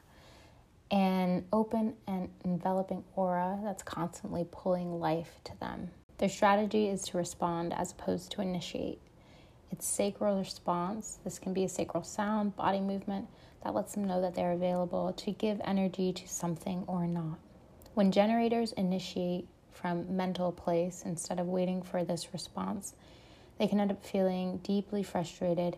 An 0.92 1.46
open 1.54 1.96
and 2.06 2.30
enveloping 2.44 3.04
aura 3.16 3.60
that's 3.64 3.82
constantly 3.82 4.46
pulling 4.52 5.00
life 5.00 5.40
to 5.46 5.58
them. 5.60 5.90
Their 6.18 6.30
strategy 6.30 6.90
is 6.90 7.04
to 7.04 7.18
respond 7.18 7.74
as 7.74 7.94
opposed 7.94 8.32
to 8.34 8.42
initiate. 8.42 9.00
It's 9.72 9.88
sacral 9.88 10.38
response. 10.38 11.20
This 11.24 11.40
can 11.40 11.54
be 11.54 11.64
a 11.64 11.70
sacral 11.70 12.04
sound, 12.04 12.58
body 12.58 12.82
movement 12.82 13.28
that 13.64 13.74
lets 13.74 13.94
them 13.94 14.04
know 14.04 14.20
that 14.22 14.36
they're 14.36 14.52
available 14.52 15.14
to 15.14 15.32
give 15.32 15.62
energy 15.64 16.12
to 16.12 16.28
something 16.28 16.84
or 16.88 17.08
not. 17.08 17.40
When 17.94 18.12
generators 18.12 18.74
initiate 18.74 19.48
from 19.72 20.16
mental 20.16 20.52
place 20.52 21.04
instead 21.06 21.40
of 21.40 21.48
waiting 21.48 21.82
for 21.82 22.04
this 22.04 22.34
response, 22.34 22.94
they 23.58 23.68
can 23.68 23.80
end 23.80 23.92
up 23.92 24.06
feeling 24.06 24.58
deeply 24.64 25.04
frustrated 25.04 25.78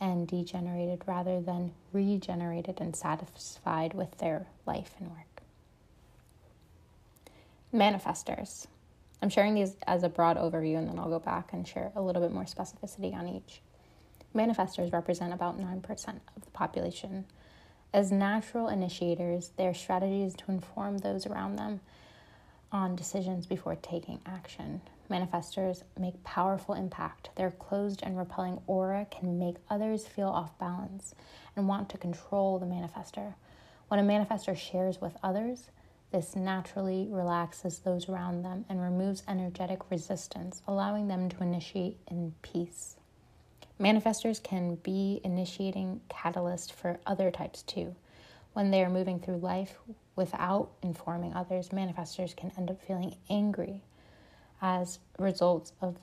and 0.00 0.26
degenerated 0.26 1.02
rather 1.06 1.40
than 1.40 1.72
regenerated 1.92 2.80
and 2.80 2.94
satisfied 2.94 3.94
with 3.94 4.18
their 4.18 4.46
life 4.66 4.94
and 4.98 5.10
work. 5.10 5.42
Manifestors. 7.72 8.66
I'm 9.22 9.30
sharing 9.30 9.54
these 9.54 9.76
as 9.86 10.02
a 10.02 10.08
broad 10.08 10.36
overview 10.36 10.76
and 10.76 10.88
then 10.88 10.98
I'll 10.98 11.08
go 11.08 11.18
back 11.18 11.52
and 11.52 11.66
share 11.66 11.90
a 11.96 12.02
little 12.02 12.20
bit 12.20 12.32
more 12.32 12.44
specificity 12.44 13.14
on 13.14 13.26
each. 13.26 13.62
Manifestors 14.34 14.92
represent 14.92 15.32
about 15.32 15.58
9% 15.58 16.08
of 16.36 16.44
the 16.44 16.50
population. 16.50 17.24
As 17.92 18.10
natural 18.10 18.68
initiators, 18.68 19.52
their 19.56 19.72
strategy 19.72 20.22
is 20.22 20.34
to 20.34 20.50
inform 20.50 20.98
those 20.98 21.26
around 21.26 21.56
them 21.56 21.80
on 22.74 22.96
decisions 22.96 23.46
before 23.46 23.76
taking 23.76 24.20
action. 24.26 24.82
Manifestors 25.08 25.84
make 25.98 26.24
powerful 26.24 26.74
impact. 26.74 27.30
Their 27.36 27.52
closed 27.52 28.02
and 28.02 28.18
repelling 28.18 28.60
aura 28.66 29.06
can 29.10 29.38
make 29.38 29.56
others 29.70 30.08
feel 30.08 30.28
off 30.28 30.58
balance 30.58 31.14
and 31.54 31.68
want 31.68 31.88
to 31.90 31.98
control 31.98 32.58
the 32.58 32.66
manifester. 32.66 33.34
When 33.88 34.00
a 34.00 34.02
manifester 34.02 34.56
shares 34.56 35.00
with 35.00 35.16
others, 35.22 35.70
this 36.10 36.34
naturally 36.34 37.06
relaxes 37.10 37.78
those 37.78 38.08
around 38.08 38.42
them 38.42 38.64
and 38.68 38.80
removes 38.80 39.22
energetic 39.28 39.90
resistance, 39.90 40.62
allowing 40.66 41.06
them 41.06 41.28
to 41.28 41.42
initiate 41.42 41.98
in 42.08 42.34
peace. 42.42 42.96
Manifestors 43.80 44.42
can 44.42 44.76
be 44.76 45.20
initiating 45.22 46.00
catalyst 46.08 46.72
for 46.72 46.98
other 47.06 47.30
types 47.30 47.62
too. 47.62 47.94
When 48.54 48.70
they 48.70 48.82
are 48.82 48.90
moving 48.90 49.18
through 49.18 49.38
life 49.38 49.74
without 50.16 50.70
informing 50.82 51.34
others, 51.34 51.68
manifestors 51.70 52.34
can 52.34 52.52
end 52.56 52.70
up 52.70 52.80
feeling 52.80 53.16
angry 53.28 53.82
as 54.62 54.98
results 55.18 55.72
of 55.82 55.96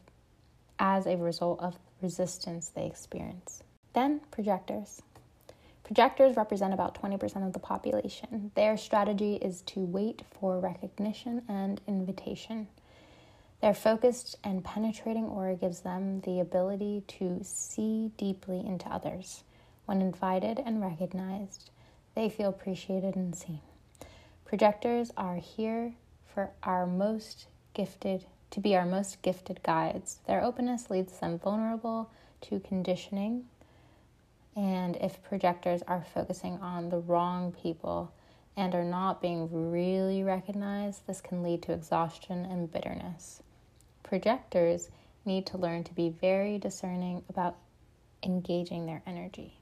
as 0.77 1.07
a 1.07 1.15
result 1.15 1.59
of 1.61 1.77
resistance 2.01 2.69
they 2.69 2.85
experience. 2.85 3.63
Then 3.93 4.21
projectors. 4.31 5.01
Projectors 5.83 6.37
represent 6.37 6.73
about 6.73 7.01
20% 7.01 7.45
of 7.45 7.53
the 7.53 7.59
population. 7.59 8.51
Their 8.55 8.77
strategy 8.77 9.35
is 9.35 9.61
to 9.63 9.79
wait 9.81 10.23
for 10.39 10.59
recognition 10.59 11.43
and 11.47 11.81
invitation. 11.87 12.67
Their 13.61 13.73
focused 13.73 14.37
and 14.43 14.63
penetrating 14.63 15.25
aura 15.25 15.55
gives 15.55 15.81
them 15.81 16.21
the 16.21 16.39
ability 16.39 17.03
to 17.19 17.39
see 17.43 18.11
deeply 18.17 18.59
into 18.59 18.87
others. 18.87 19.43
When 19.85 20.01
invited 20.01 20.59
and 20.65 20.81
recognized, 20.81 21.70
they 22.15 22.29
feel 22.29 22.49
appreciated 22.49 23.15
and 23.15 23.35
seen. 23.35 23.61
Projectors 24.45 25.11
are 25.15 25.37
here 25.37 25.93
for 26.33 26.51
our 26.63 26.85
most 26.85 27.47
gifted 27.73 28.25
to 28.51 28.59
be 28.59 28.75
our 28.75 28.85
most 28.85 29.21
gifted 29.21 29.63
guides. 29.63 30.19
Their 30.27 30.43
openness 30.43 30.89
leads 30.89 31.17
them 31.19 31.39
vulnerable 31.39 32.11
to 32.41 32.59
conditioning. 32.59 33.45
And 34.55 34.97
if 34.97 35.23
projectors 35.23 35.81
are 35.87 36.03
focusing 36.13 36.59
on 36.59 36.89
the 36.89 36.99
wrong 36.99 37.53
people 37.53 38.11
and 38.57 38.75
are 38.75 38.83
not 38.83 39.21
being 39.21 39.71
really 39.71 40.23
recognized, 40.23 41.07
this 41.07 41.21
can 41.21 41.41
lead 41.41 41.61
to 41.63 41.71
exhaustion 41.71 42.43
and 42.43 42.69
bitterness. 42.69 43.41
Projectors 44.03 44.89
need 45.23 45.45
to 45.45 45.57
learn 45.57 45.85
to 45.85 45.93
be 45.93 46.09
very 46.09 46.57
discerning 46.57 47.23
about 47.29 47.55
engaging 48.23 48.85
their 48.85 49.01
energy. 49.07 49.60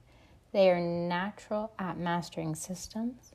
They 0.52 0.70
are 0.70 0.80
natural 0.80 1.72
at 1.78 1.98
mastering 1.98 2.54
systems 2.54 3.32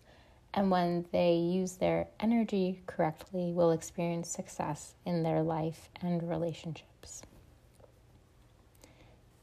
and 0.56 0.72
when 0.72 1.06
they 1.12 1.34
use 1.34 1.74
their 1.74 2.08
energy 2.20 2.82
correctly, 2.86 3.52
will 3.52 3.72
experience 3.72 4.30
success 4.30 4.96
in 5.06 5.22
their 5.22 5.44
life 5.44 5.90
and 6.02 6.28
relationships. 6.28 7.22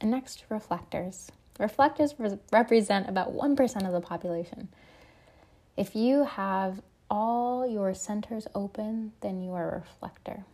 And 0.01 0.11
next, 0.11 0.45
reflectors. 0.49 1.31
Reflectors 1.61 2.15
re- 2.19 2.39
represent 2.51 3.11
about 3.11 3.35
1% 3.35 3.87
of 3.87 3.93
the 3.93 4.01
population. 4.01 4.69
If 5.77 5.95
you 5.95 6.25
have 6.25 6.81
all 7.11 7.67
your 7.67 7.93
centers 7.93 8.49
open, 8.55 9.13
then 9.21 9.43
you 9.43 9.53
are 9.53 9.71
a 9.71 9.81
reflector. 9.81 10.45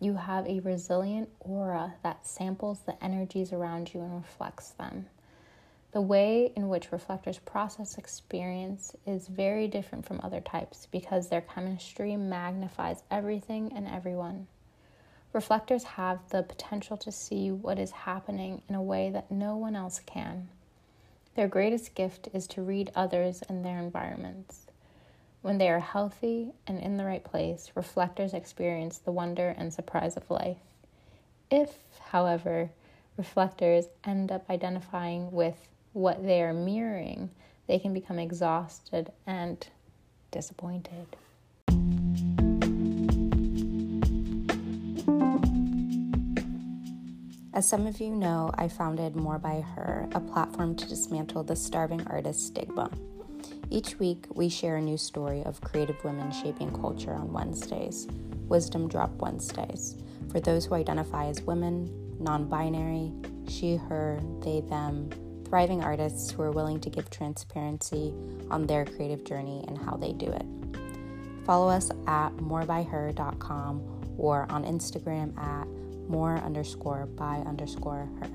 You 0.00 0.14
have 0.14 0.46
a 0.46 0.60
resilient 0.60 1.28
aura 1.40 1.94
that 2.02 2.26
samples 2.26 2.80
the 2.80 3.02
energies 3.04 3.52
around 3.52 3.92
you 3.92 4.00
and 4.00 4.14
reflects 4.14 4.70
them. 4.70 5.06
The 5.96 6.02
way 6.02 6.52
in 6.54 6.68
which 6.68 6.92
reflectors 6.92 7.38
process 7.38 7.96
experience 7.96 8.94
is 9.06 9.28
very 9.28 9.66
different 9.66 10.04
from 10.04 10.20
other 10.22 10.42
types 10.42 10.86
because 10.90 11.28
their 11.28 11.40
chemistry 11.40 12.18
magnifies 12.18 13.02
everything 13.10 13.72
and 13.74 13.88
everyone. 13.88 14.46
Reflectors 15.32 15.84
have 15.84 16.18
the 16.28 16.42
potential 16.42 16.98
to 16.98 17.10
see 17.10 17.50
what 17.50 17.78
is 17.78 17.92
happening 17.92 18.60
in 18.68 18.74
a 18.74 18.82
way 18.82 19.08
that 19.08 19.30
no 19.30 19.56
one 19.56 19.74
else 19.74 19.98
can. 20.04 20.50
Their 21.34 21.48
greatest 21.48 21.94
gift 21.94 22.28
is 22.34 22.46
to 22.48 22.60
read 22.60 22.92
others 22.94 23.42
and 23.48 23.64
their 23.64 23.78
environments. 23.78 24.66
When 25.40 25.56
they 25.56 25.70
are 25.70 25.80
healthy 25.80 26.52
and 26.66 26.78
in 26.78 26.98
the 26.98 27.06
right 27.06 27.24
place, 27.24 27.72
reflectors 27.74 28.34
experience 28.34 28.98
the 28.98 29.12
wonder 29.12 29.54
and 29.56 29.72
surprise 29.72 30.18
of 30.18 30.30
life. 30.30 30.60
If, 31.50 31.78
however, 32.10 32.68
reflectors 33.16 33.86
end 34.04 34.30
up 34.30 34.50
identifying 34.50 35.32
with 35.32 35.70
what 35.96 36.22
they 36.22 36.42
are 36.42 36.52
mirroring, 36.52 37.30
they 37.68 37.78
can 37.78 37.94
become 37.94 38.18
exhausted 38.18 39.10
and 39.26 39.66
disappointed. 40.30 41.06
As 47.54 47.66
some 47.66 47.86
of 47.86 47.98
you 47.98 48.10
know, 48.10 48.50
I 48.56 48.68
founded 48.68 49.16
More 49.16 49.38
by 49.38 49.62
Her, 49.62 50.06
a 50.12 50.20
platform 50.20 50.76
to 50.76 50.86
dismantle 50.86 51.44
the 51.44 51.56
starving 51.56 52.06
artist 52.08 52.46
stigma. 52.46 52.90
Each 53.70 53.98
week, 53.98 54.26
we 54.34 54.50
share 54.50 54.76
a 54.76 54.82
new 54.82 54.98
story 54.98 55.42
of 55.44 55.62
creative 55.62 56.04
women 56.04 56.30
shaping 56.30 56.72
culture 56.72 57.14
on 57.14 57.32
Wednesdays, 57.32 58.06
Wisdom 58.48 58.86
Drop 58.86 59.14
Wednesdays, 59.22 59.96
for 60.30 60.40
those 60.40 60.66
who 60.66 60.74
identify 60.74 61.24
as 61.28 61.40
women, 61.40 61.90
non 62.20 62.50
binary, 62.50 63.12
she, 63.48 63.76
her, 63.76 64.20
they, 64.42 64.60
them, 64.60 65.08
thriving 65.46 65.82
artists 65.82 66.30
who 66.30 66.42
are 66.42 66.50
willing 66.50 66.80
to 66.80 66.90
give 66.90 67.08
transparency 67.10 68.12
on 68.50 68.66
their 68.66 68.84
creative 68.84 69.24
journey 69.24 69.64
and 69.68 69.78
how 69.78 69.96
they 69.96 70.12
do 70.12 70.26
it. 70.26 70.44
Follow 71.44 71.68
us 71.68 71.90
at 72.06 72.30
morebyher.com 72.38 74.14
or 74.18 74.46
on 74.50 74.64
Instagram 74.64 75.38
at 75.38 75.66
more 76.08 76.36
underscore 76.38 77.06
by 77.06 77.36
underscore 77.46 78.08
her. 78.20 78.28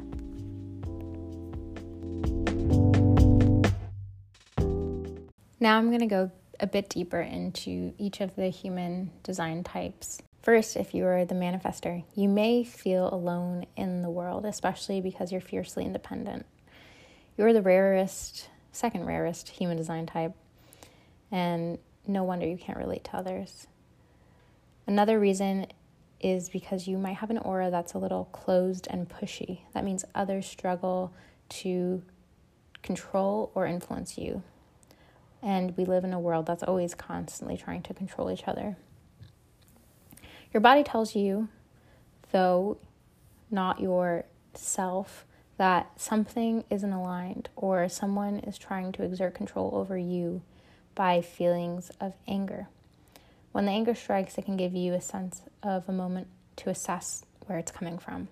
Now 5.60 5.77
I'm 5.77 5.89
going 5.89 6.00
to 6.00 6.08
go 6.08 6.32
a 6.60 6.68
bit 6.68 6.89
deeper 6.89 7.22
into 7.22 7.94
each 7.98 8.22
of 8.22 8.36
the 8.36 8.50
human 8.50 9.12
design 9.24 9.63
types. 9.63 10.22
First, 10.41 10.75
if 10.75 10.96
you 10.96 11.06
are 11.06 11.25
the 11.25 11.36
manifester, 11.36 12.03
you 12.15 12.27
may 12.27 12.63
feel 12.63 13.13
alone 13.13 13.65
in 13.75 14.01
the 14.01 14.10
world, 14.10 14.46
especially 14.46 15.01
because 15.01 15.32
you're 15.32 15.41
fiercely 15.41 15.86
independent. 15.86 16.46
You're 17.38 17.54
the 17.54 17.62
rarest, 17.62 18.50
second 18.72 19.06
rarest 19.06 19.50
human 19.50 19.78
design 19.78 20.06
type, 20.06 20.34
and 21.32 21.78
no 22.08 22.24
wonder 22.24 22.48
you 22.48 22.58
can't 22.58 22.78
relate 22.78 23.04
to 23.06 23.16
others. 23.16 23.68
Another 24.88 25.20
reason 25.20 25.68
is 26.20 26.50
because 26.50 26.88
you 26.88 26.98
might 26.98 27.16
have 27.16 27.30
an 27.30 27.38
aura 27.40 27.72
that's 27.72 27.94
a 27.94 27.98
little 27.98 28.26
closed 28.26 28.88
and 28.90 29.10
pushy. 29.10 29.62
That 29.74 29.84
means 29.84 30.06
others 30.14 30.46
struggle 30.46 31.14
to 31.50 32.04
control 32.84 33.52
or 33.56 33.66
influence 33.66 34.18
you. 34.18 34.44
And 35.42 35.76
we 35.76 35.86
live 35.86 36.04
in 36.04 36.14
a 36.14 36.20
world 36.20 36.46
that's 36.46 36.64
always 36.64 36.94
constantly 36.94 37.58
trying 37.58 37.82
to 37.84 37.94
control 37.94 38.30
each 38.30 38.48
other. 38.48 38.78
Your 40.54 40.62
body 40.62 40.84
tells 40.84 41.16
you, 41.16 41.48
though 42.32 42.78
not 43.50 43.80
your 43.80 44.26
self, 44.54 45.26
that 45.62 45.91
something 45.96 46.63
isn't 46.72 46.91
aligned 46.91 47.48
or 47.56 47.88
someone 47.88 48.39
is 48.39 48.58
trying 48.58 48.91
to 48.91 49.03
exert 49.03 49.36
control 49.36 49.70
over 49.75 49.96
you 49.96 50.41
by 50.96 51.22
feelings 51.22 51.91
of 52.01 52.13
anger. 52.27 52.68
When 53.51 53.65
the 53.65 53.72
anger 53.72 53.94
strikes, 53.94 54.39
it 54.39 54.46
can 54.46 54.58
give 54.58 54.74
you 54.74 54.96
a 54.96 55.01
sense 55.01 55.44
of 55.62 55.88
a 55.88 55.91
moment 55.91 56.25
to 56.56 56.72
assess 56.72 57.25
where 57.46 57.60
it's 57.60 57.72
coming 57.72 58.00
from. 58.00 58.27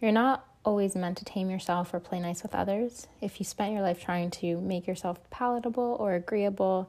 You're 0.00 0.10
not 0.10 0.46
always 0.64 0.96
meant 0.96 1.18
to 1.18 1.26
tame 1.26 1.50
yourself 1.50 1.92
or 1.92 2.00
play 2.00 2.20
nice 2.20 2.42
with 2.42 2.54
others. 2.54 3.06
If 3.20 3.38
you 3.38 3.44
spent 3.44 3.74
your 3.74 3.82
life 3.82 4.02
trying 4.02 4.30
to 4.30 4.62
make 4.62 4.86
yourself 4.86 5.18
palatable 5.28 5.98
or 6.00 6.14
agreeable, 6.14 6.88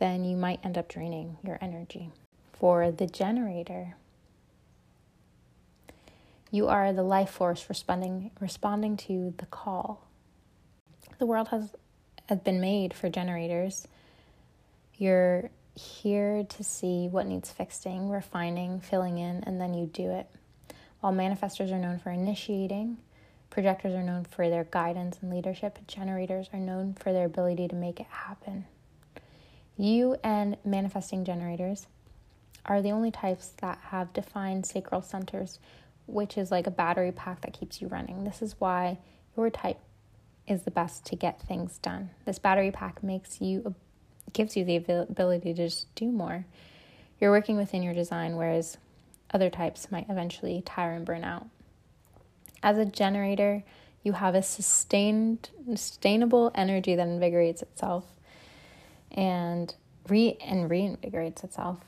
then 0.00 0.22
you 0.22 0.36
might 0.36 0.60
end 0.62 0.76
up 0.76 0.88
draining 0.90 1.38
your 1.42 1.56
energy. 1.62 2.10
For 2.52 2.90
the 2.90 3.06
generator, 3.06 3.94
you 6.54 6.68
are 6.68 6.92
the 6.92 7.02
life 7.02 7.30
force 7.30 7.68
responding 7.68 8.30
responding 8.40 8.96
to 8.96 9.34
the 9.38 9.46
call. 9.46 10.06
The 11.18 11.26
world 11.26 11.48
has 11.48 11.74
has 12.28 12.38
been 12.38 12.60
made 12.60 12.94
for 12.94 13.10
generators. 13.10 13.88
You're 14.96 15.50
here 15.74 16.44
to 16.44 16.62
see 16.62 17.08
what 17.08 17.26
needs 17.26 17.50
fixing, 17.50 18.08
refining, 18.08 18.78
filling 18.78 19.18
in, 19.18 19.42
and 19.42 19.60
then 19.60 19.74
you 19.74 19.86
do 19.86 20.12
it. 20.12 20.30
While 21.00 21.12
manifestors 21.12 21.72
are 21.72 21.78
known 21.78 21.98
for 21.98 22.10
initiating, 22.10 22.98
projectors 23.50 23.92
are 23.92 24.04
known 24.04 24.24
for 24.24 24.48
their 24.48 24.64
guidance 24.64 25.18
and 25.20 25.32
leadership, 25.32 25.80
generators 25.88 26.48
are 26.52 26.60
known 26.60 26.94
for 26.94 27.12
their 27.12 27.26
ability 27.26 27.66
to 27.66 27.74
make 27.74 27.98
it 27.98 28.06
happen. 28.06 28.64
You 29.76 30.16
and 30.22 30.56
manifesting 30.64 31.24
generators 31.24 31.88
are 32.64 32.80
the 32.80 32.92
only 32.92 33.10
types 33.10 33.48
that 33.60 33.78
have 33.88 34.12
defined 34.12 34.66
sacral 34.66 35.02
centers, 35.02 35.58
which 36.06 36.36
is 36.36 36.50
like 36.50 36.66
a 36.66 36.70
battery 36.70 37.12
pack 37.12 37.40
that 37.42 37.52
keeps 37.52 37.80
you 37.80 37.88
running. 37.88 38.24
This 38.24 38.42
is 38.42 38.56
why 38.58 38.98
your 39.36 39.50
type 39.50 39.78
is 40.46 40.62
the 40.62 40.70
best 40.70 41.04
to 41.06 41.16
get 41.16 41.40
things 41.40 41.78
done. 41.78 42.10
This 42.24 42.38
battery 42.38 42.70
pack 42.70 43.02
makes 43.02 43.40
you 43.40 43.74
gives 44.32 44.56
you 44.56 44.64
the 44.64 44.76
ability 44.76 45.54
to 45.54 45.54
just 45.54 45.94
do 45.94 46.10
more. 46.10 46.44
You're 47.20 47.30
working 47.30 47.56
within 47.56 47.82
your 47.82 47.94
design 47.94 48.36
whereas 48.36 48.78
other 49.32 49.50
types 49.50 49.90
might 49.90 50.08
eventually 50.08 50.62
tire 50.64 50.92
and 50.92 51.04
burn 51.04 51.24
out. 51.24 51.46
As 52.62 52.78
a 52.78 52.84
generator, 52.84 53.62
you 54.02 54.12
have 54.12 54.34
a 54.34 54.42
sustained 54.42 55.50
sustainable 55.66 56.50
energy 56.54 56.94
that 56.94 57.06
invigorates 57.06 57.62
itself 57.62 58.04
and 59.10 59.74
re 60.08 60.36
and 60.40 60.70
reinvigorates 60.70 61.42
itself. 61.44 61.78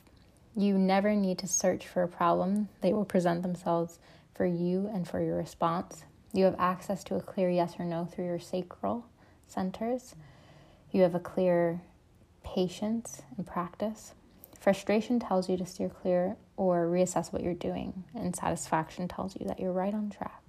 You 0.58 0.78
never 0.78 1.14
need 1.14 1.38
to 1.38 1.46
search 1.46 1.86
for 1.86 2.02
a 2.02 2.08
problem. 2.08 2.70
They 2.80 2.94
will 2.94 3.04
present 3.04 3.42
themselves 3.42 3.98
for 4.34 4.46
you 4.46 4.90
and 4.92 5.06
for 5.06 5.20
your 5.20 5.36
response. 5.36 6.04
You 6.32 6.44
have 6.44 6.56
access 6.58 7.04
to 7.04 7.16
a 7.16 7.20
clear 7.20 7.50
yes 7.50 7.74
or 7.78 7.84
no 7.84 8.06
through 8.06 8.24
your 8.24 8.38
sacral 8.38 9.06
centers. 9.46 10.14
You 10.92 11.02
have 11.02 11.14
a 11.14 11.20
clear 11.20 11.82
patience 12.42 13.20
and 13.36 13.46
practice. 13.46 14.14
Frustration 14.58 15.20
tells 15.20 15.50
you 15.50 15.58
to 15.58 15.66
steer 15.66 15.90
clear 15.90 16.36
or 16.56 16.86
reassess 16.86 17.32
what 17.32 17.42
you're 17.42 17.52
doing, 17.52 18.04
and 18.14 18.34
satisfaction 18.34 19.08
tells 19.08 19.36
you 19.36 19.46
that 19.46 19.60
you're 19.60 19.72
right 19.72 19.92
on 19.92 20.08
track. 20.08 20.42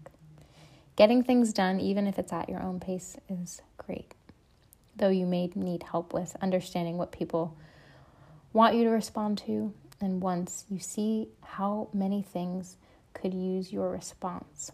Getting 0.96 1.22
things 1.22 1.52
done, 1.52 1.82
even 1.82 2.08
if 2.08 2.18
it's 2.18 2.32
at 2.32 2.50
your 2.50 2.64
own 2.64 2.80
pace, 2.80 3.18
is 3.30 3.62
great. 3.78 4.16
Though 4.96 5.10
you 5.10 5.26
may 5.26 5.52
need 5.54 5.84
help 5.84 6.14
with 6.14 6.36
understanding 6.42 6.98
what 6.98 7.12
people 7.12 7.58
want 8.54 8.76
you 8.76 8.86
to 8.86 8.90
respond 8.90 9.38
to, 9.40 9.74
and 10.00 10.22
once 10.22 10.66
you 10.70 10.80
see 10.80 11.30
how 11.42 11.90
many 11.94 12.22
things 12.22 12.78
could 13.14 13.34
use 13.34 13.72
your 13.72 13.90
response. 13.90 14.72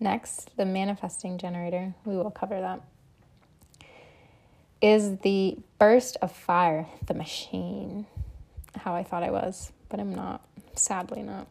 Next, 0.00 0.56
the 0.56 0.64
manifesting 0.64 1.38
generator, 1.38 1.94
we 2.04 2.16
will 2.16 2.30
cover 2.30 2.60
that, 2.60 2.82
is 4.80 5.18
the 5.18 5.56
burst 5.78 6.16
of 6.20 6.32
fire, 6.32 6.86
the 7.06 7.14
machine. 7.14 8.06
How 8.76 8.94
I 8.94 9.02
thought 9.02 9.22
I 9.22 9.30
was, 9.30 9.72
but 9.88 10.00
I'm 10.00 10.14
not, 10.14 10.46
sadly, 10.74 11.22
not. 11.22 11.46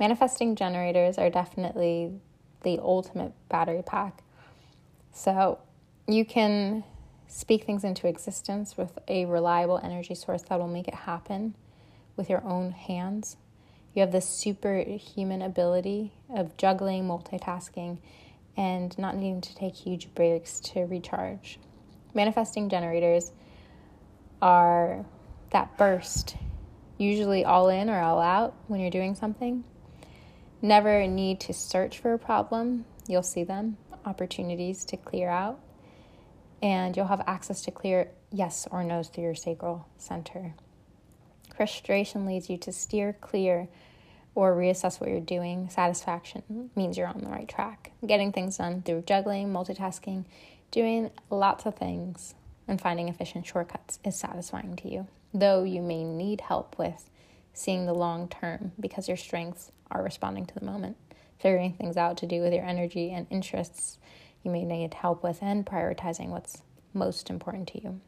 Manifesting 0.00 0.56
generators 0.56 1.16
are 1.16 1.30
definitely 1.30 2.12
the 2.62 2.78
ultimate 2.80 3.32
battery 3.48 3.82
pack. 3.84 4.22
So 5.12 5.58
you 6.08 6.24
can 6.24 6.84
speak 7.28 7.64
things 7.64 7.84
into 7.84 8.06
existence 8.06 8.76
with 8.76 8.98
a 9.08 9.24
reliable 9.26 9.78
energy 9.82 10.14
source 10.14 10.42
that 10.42 10.58
will 10.58 10.68
make 10.68 10.88
it 10.88 10.94
happen 10.94 11.54
with 12.16 12.30
your 12.30 12.44
own 12.44 12.72
hands 12.72 13.36
you 13.96 14.00
have 14.00 14.12
this 14.12 14.28
superhuman 14.28 15.40
ability 15.40 16.12
of 16.28 16.58
juggling, 16.58 17.04
multitasking, 17.04 17.96
and 18.54 18.96
not 18.98 19.16
needing 19.16 19.40
to 19.40 19.54
take 19.54 19.74
huge 19.74 20.14
breaks 20.14 20.60
to 20.60 20.80
recharge. 20.80 21.58
Manifesting 22.12 22.68
generators 22.68 23.32
are 24.42 25.06
that 25.50 25.78
burst, 25.78 26.36
usually 26.98 27.46
all 27.46 27.70
in 27.70 27.88
or 27.88 27.98
all 27.98 28.20
out 28.20 28.54
when 28.66 28.80
you're 28.80 28.90
doing 28.90 29.14
something. 29.14 29.64
Never 30.60 31.06
need 31.06 31.40
to 31.40 31.54
search 31.54 31.98
for 31.98 32.12
a 32.12 32.18
problem, 32.18 32.84
you'll 33.08 33.22
see 33.22 33.44
them, 33.44 33.78
opportunities 34.04 34.84
to 34.86 34.98
clear 34.98 35.30
out, 35.30 35.58
and 36.62 36.94
you'll 36.94 37.06
have 37.06 37.22
access 37.26 37.62
to 37.62 37.70
clear 37.70 38.10
yes 38.30 38.68
or 38.70 38.84
no's 38.84 39.08
through 39.08 39.24
your 39.24 39.34
sacral 39.34 39.88
center. 39.96 40.54
Frustration 41.56 42.26
leads 42.26 42.50
you 42.50 42.58
to 42.58 42.72
steer 42.72 43.16
clear 43.20 43.68
or 44.34 44.54
reassess 44.54 45.00
what 45.00 45.08
you're 45.08 45.20
doing. 45.20 45.70
Satisfaction 45.70 46.70
means 46.76 46.98
you're 46.98 47.06
on 47.06 47.22
the 47.22 47.30
right 47.30 47.48
track. 47.48 47.92
Getting 48.06 48.32
things 48.32 48.58
done 48.58 48.82
through 48.82 49.04
juggling, 49.06 49.52
multitasking, 49.52 50.26
doing 50.70 51.10
lots 51.30 51.64
of 51.64 51.74
things, 51.74 52.34
and 52.68 52.80
finding 52.80 53.08
efficient 53.08 53.46
shortcuts 53.46 53.98
is 54.04 54.16
satisfying 54.16 54.76
to 54.76 54.88
you, 54.90 55.06
though 55.32 55.64
you 55.64 55.80
may 55.80 56.04
need 56.04 56.42
help 56.42 56.78
with 56.78 57.08
seeing 57.54 57.86
the 57.86 57.94
long 57.94 58.28
term 58.28 58.72
because 58.78 59.08
your 59.08 59.16
strengths 59.16 59.72
are 59.90 60.02
responding 60.02 60.44
to 60.44 60.54
the 60.54 60.64
moment. 60.64 60.96
Figuring 61.38 61.72
things 61.72 61.96
out 61.96 62.18
to 62.18 62.26
do 62.26 62.42
with 62.42 62.52
your 62.52 62.64
energy 62.64 63.10
and 63.10 63.26
interests 63.30 63.98
you 64.42 64.50
may 64.50 64.64
need 64.64 64.94
help 64.94 65.22
with, 65.22 65.38
and 65.42 65.64
prioritizing 65.66 66.28
what's 66.28 66.62
most 66.92 67.30
important 67.30 67.68
to 67.68 67.82
you. 67.82 68.00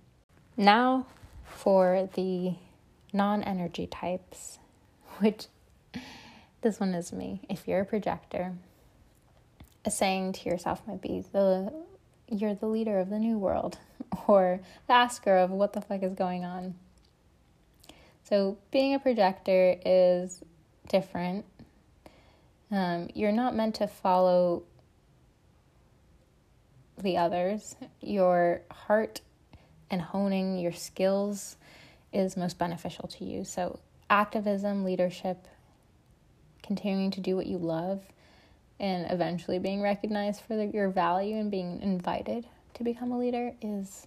Now, 0.57 1.07
for 1.45 2.09
the 2.15 2.55
non 3.13 3.43
energy 3.43 3.87
types, 3.87 4.59
which 5.19 5.47
this 6.61 6.81
one 6.81 6.95
is 6.95 7.13
me. 7.13 7.41
If 7.49 7.69
you're 7.69 7.81
a 7.81 7.87
projector, 7.87 8.55
a 9.85 9.91
saying 9.91 10.33
to 10.35 10.49
yourself 10.49 10.83
might 10.87 11.01
be 11.01 11.25
the 11.33 11.73
you're 12.31 12.55
the 12.55 12.67
leader 12.67 12.99
of 12.99 13.09
the 13.09 13.19
new 13.19 13.39
world 13.39 13.79
or 14.27 14.61
the 14.87 14.93
asker 14.93 15.37
of 15.37 15.51
what 15.51 15.73
the 15.73 15.81
fuck 15.81 16.03
is 16.03 16.15
going 16.15 16.45
on. 16.45 16.75
So 18.25 18.59
being 18.71 18.95
a 18.95 18.99
projector 18.99 19.77
is 19.85 20.43
different 20.89 21.47
Um, 22.71 23.09
you're 23.15 23.33
not 23.33 23.57
meant 23.57 23.77
to 23.77 23.87
follow 23.87 24.63
the 26.99 27.17
others. 27.17 27.77
Your 28.01 28.63
heart 28.71 29.23
and 29.91 30.03
honing 30.03 30.59
your 30.59 30.73
skills 30.73 31.57
is 32.13 32.37
most 32.37 32.59
beneficial 32.59 33.09
to 33.09 33.25
you. 33.25 33.45
So, 33.45 33.81
activism, 34.11 34.85
leadership, 34.85 35.47
continuing 36.63 37.11
to 37.13 37.21
do 37.21 37.37
what 37.37 37.47
you 37.47 37.59
love, 37.59 38.03
and 38.81 39.11
eventually 39.11 39.59
being 39.59 39.83
recognized 39.83 40.43
for 40.43 40.57
the, 40.57 40.67
your 40.67 40.89
value 40.89 41.37
and 41.37 41.51
being 41.51 41.81
invited 41.83 42.47
to 42.75 42.85
become 42.85 43.11
a 43.11 43.19
leader 43.19 43.53
is 43.61 44.07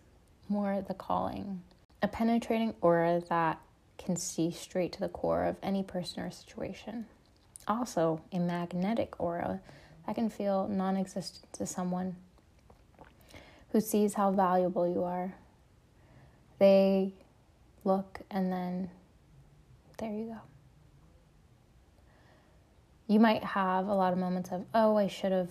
more 0.50 0.84
the 0.88 0.94
calling. 0.94 1.62
A 2.02 2.08
penetrating 2.08 2.74
aura 2.82 3.22
that 3.30 3.60
can 3.98 4.16
see 4.16 4.52
straight 4.52 4.92
to 4.94 5.00
the 5.00 5.10
core 5.10 5.44
of 5.46 5.56
any 5.62 5.84
person 5.84 6.24
or 6.24 6.32
situation. 6.32 7.06
Also, 7.68 8.22
a 8.32 8.40
magnetic 8.40 9.20
aura 9.20 9.62
that 10.06 10.16
can 10.16 10.30
feel 10.30 10.68
non 10.68 10.98
existent 10.98 11.52
to 11.54 11.66
someone 11.66 12.16
who 13.72 13.80
sees 13.80 14.16
how 14.16 14.32
valuable 14.32 14.88
you 14.88 15.04
are. 15.04 15.36
They 16.60 17.14
look 17.84 18.22
and 18.30 18.52
then 18.52 18.90
there 19.98 20.12
you 20.12 20.26
go. 20.26 20.38
You 23.08 23.20
might 23.20 23.44
have 23.44 23.88
a 23.88 23.94
lot 23.94 24.14
of 24.14 24.20
moments 24.20 24.52
of, 24.52 24.66
oh, 24.74 24.98
I 24.98 25.08
should 25.08 25.32
have 25.32 25.50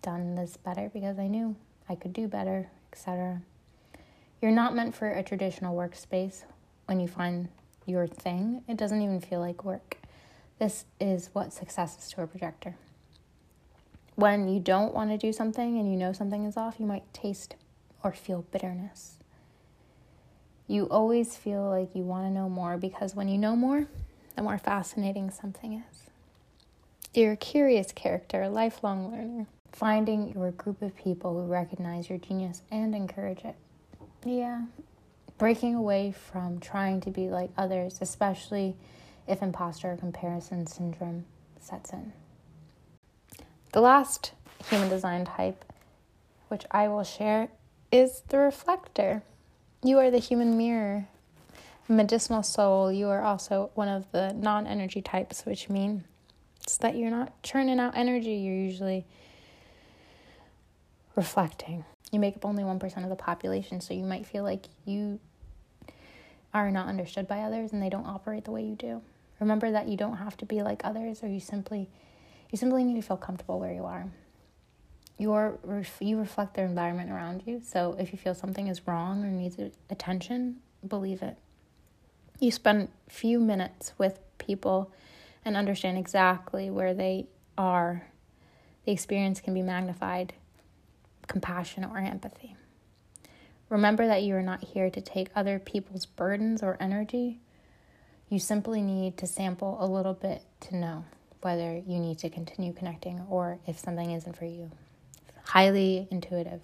done 0.00 0.34
this 0.34 0.56
better 0.56 0.90
because 0.92 1.18
I 1.18 1.28
knew 1.28 1.54
I 1.88 1.94
could 1.94 2.12
do 2.12 2.26
better, 2.26 2.68
etc. 2.92 3.42
You're 4.40 4.50
not 4.50 4.74
meant 4.74 4.94
for 4.94 5.10
a 5.10 5.22
traditional 5.22 5.76
workspace 5.76 6.44
when 6.86 6.98
you 6.98 7.06
find 7.06 7.48
your 7.86 8.06
thing. 8.06 8.62
It 8.68 8.76
doesn't 8.76 9.00
even 9.00 9.20
feel 9.20 9.40
like 9.40 9.64
work. 9.64 9.98
This 10.58 10.84
is 11.00 11.30
what 11.32 11.52
success 11.52 11.98
is 11.98 12.08
to 12.12 12.22
a 12.22 12.26
projector. 12.26 12.76
When 14.14 14.48
you 14.48 14.60
don't 14.60 14.94
want 14.94 15.10
to 15.10 15.18
do 15.18 15.32
something 15.32 15.78
and 15.78 15.90
you 15.90 15.96
know 15.96 16.12
something 16.12 16.44
is 16.44 16.56
off, 16.56 16.76
you 16.78 16.86
might 16.86 17.12
taste 17.12 17.54
or 18.02 18.12
feel 18.12 18.44
bitterness. 18.50 19.21
You 20.72 20.88
always 20.88 21.36
feel 21.36 21.68
like 21.68 21.94
you 21.94 22.02
want 22.02 22.24
to 22.24 22.30
know 22.30 22.48
more 22.48 22.78
because 22.78 23.14
when 23.14 23.28
you 23.28 23.36
know 23.36 23.54
more, 23.54 23.88
the 24.36 24.42
more 24.42 24.56
fascinating 24.56 25.30
something 25.30 25.74
is. 25.74 26.06
You're 27.12 27.32
a 27.32 27.36
curious 27.36 27.92
character, 27.92 28.40
a 28.40 28.48
lifelong 28.48 29.12
learner, 29.12 29.46
finding 29.70 30.32
your 30.32 30.50
group 30.52 30.80
of 30.80 30.96
people 30.96 31.34
who 31.34 31.46
recognize 31.46 32.08
your 32.08 32.16
genius 32.16 32.62
and 32.70 32.94
encourage 32.94 33.44
it. 33.44 33.54
Yeah, 34.24 34.62
breaking 35.36 35.74
away 35.74 36.10
from 36.12 36.58
trying 36.58 37.02
to 37.02 37.10
be 37.10 37.28
like 37.28 37.50
others, 37.58 37.98
especially 38.00 38.74
if 39.28 39.42
imposter 39.42 39.94
comparison 39.98 40.66
syndrome 40.66 41.26
sets 41.60 41.92
in. 41.92 42.14
The 43.72 43.82
last 43.82 44.32
human 44.70 44.88
design 44.88 45.26
type, 45.26 45.66
which 46.48 46.64
I 46.70 46.88
will 46.88 47.04
share, 47.04 47.50
is 47.90 48.22
the 48.28 48.38
reflector. 48.38 49.22
You 49.84 49.98
are 49.98 50.10
the 50.10 50.18
human 50.18 50.56
mirror. 50.56 51.08
Medicinal 51.88 52.42
soul, 52.42 52.92
you 52.92 53.08
are 53.08 53.22
also 53.22 53.70
one 53.74 53.88
of 53.88 54.10
the 54.12 54.32
non 54.32 54.66
energy 54.66 55.02
types, 55.02 55.44
which 55.44 55.68
means 55.68 56.04
that 56.80 56.96
you're 56.96 57.10
not 57.10 57.42
churning 57.42 57.80
out 57.80 57.96
energy, 57.96 58.34
you're 58.34 58.54
usually 58.54 59.04
reflecting. 61.16 61.84
You 62.12 62.20
make 62.20 62.36
up 62.36 62.44
only 62.44 62.62
1% 62.62 63.02
of 63.02 63.10
the 63.10 63.16
population, 63.16 63.80
so 63.80 63.94
you 63.94 64.04
might 64.04 64.26
feel 64.26 64.44
like 64.44 64.66
you 64.84 65.18
are 66.54 66.70
not 66.70 66.86
understood 66.86 67.26
by 67.26 67.40
others 67.40 67.72
and 67.72 67.82
they 67.82 67.88
don't 67.88 68.06
operate 68.06 68.44
the 68.44 68.50
way 68.50 68.62
you 68.62 68.76
do. 68.76 69.02
Remember 69.40 69.70
that 69.72 69.88
you 69.88 69.96
don't 69.96 70.18
have 70.18 70.36
to 70.38 70.46
be 70.46 70.62
like 70.62 70.82
others 70.84 71.22
or 71.22 71.28
you 71.28 71.40
simply 71.40 71.88
you 72.50 72.58
simply 72.58 72.84
need 72.84 73.00
to 73.00 73.02
feel 73.02 73.16
comfortable 73.16 73.58
where 73.58 73.72
you 73.72 73.84
are. 73.84 74.06
You're, 75.18 75.58
you 76.00 76.18
reflect 76.18 76.54
the 76.54 76.62
environment 76.62 77.10
around 77.10 77.42
you. 77.46 77.60
So 77.64 77.96
if 77.98 78.12
you 78.12 78.18
feel 78.18 78.34
something 78.34 78.66
is 78.66 78.86
wrong 78.86 79.24
or 79.24 79.28
needs 79.28 79.56
attention, 79.88 80.56
believe 80.86 81.22
it. 81.22 81.36
You 82.40 82.50
spend 82.50 82.88
few 83.08 83.38
minutes 83.38 83.92
with 83.98 84.18
people 84.38 84.92
and 85.44 85.56
understand 85.56 85.98
exactly 85.98 86.70
where 86.70 86.94
they 86.94 87.26
are. 87.56 88.06
The 88.84 88.92
experience 88.92 89.40
can 89.40 89.54
be 89.54 89.62
magnified, 89.62 90.32
compassion 91.28 91.84
or 91.84 91.98
empathy. 91.98 92.56
Remember 93.68 94.06
that 94.06 94.22
you 94.22 94.34
are 94.34 94.42
not 94.42 94.64
here 94.64 94.90
to 94.90 95.00
take 95.00 95.28
other 95.34 95.58
people's 95.58 96.04
burdens 96.04 96.62
or 96.62 96.76
energy. 96.80 97.40
You 98.28 98.38
simply 98.38 98.82
need 98.82 99.16
to 99.18 99.26
sample 99.26 99.78
a 99.80 99.86
little 99.86 100.14
bit 100.14 100.42
to 100.62 100.76
know 100.76 101.04
whether 101.42 101.82
you 101.86 101.98
need 101.98 102.18
to 102.18 102.28
continue 102.28 102.72
connecting 102.72 103.20
or 103.28 103.58
if 103.66 103.78
something 103.78 104.10
isn't 104.10 104.36
for 104.36 104.44
you. 104.44 104.70
Highly 105.52 106.08
intuitive. 106.10 106.62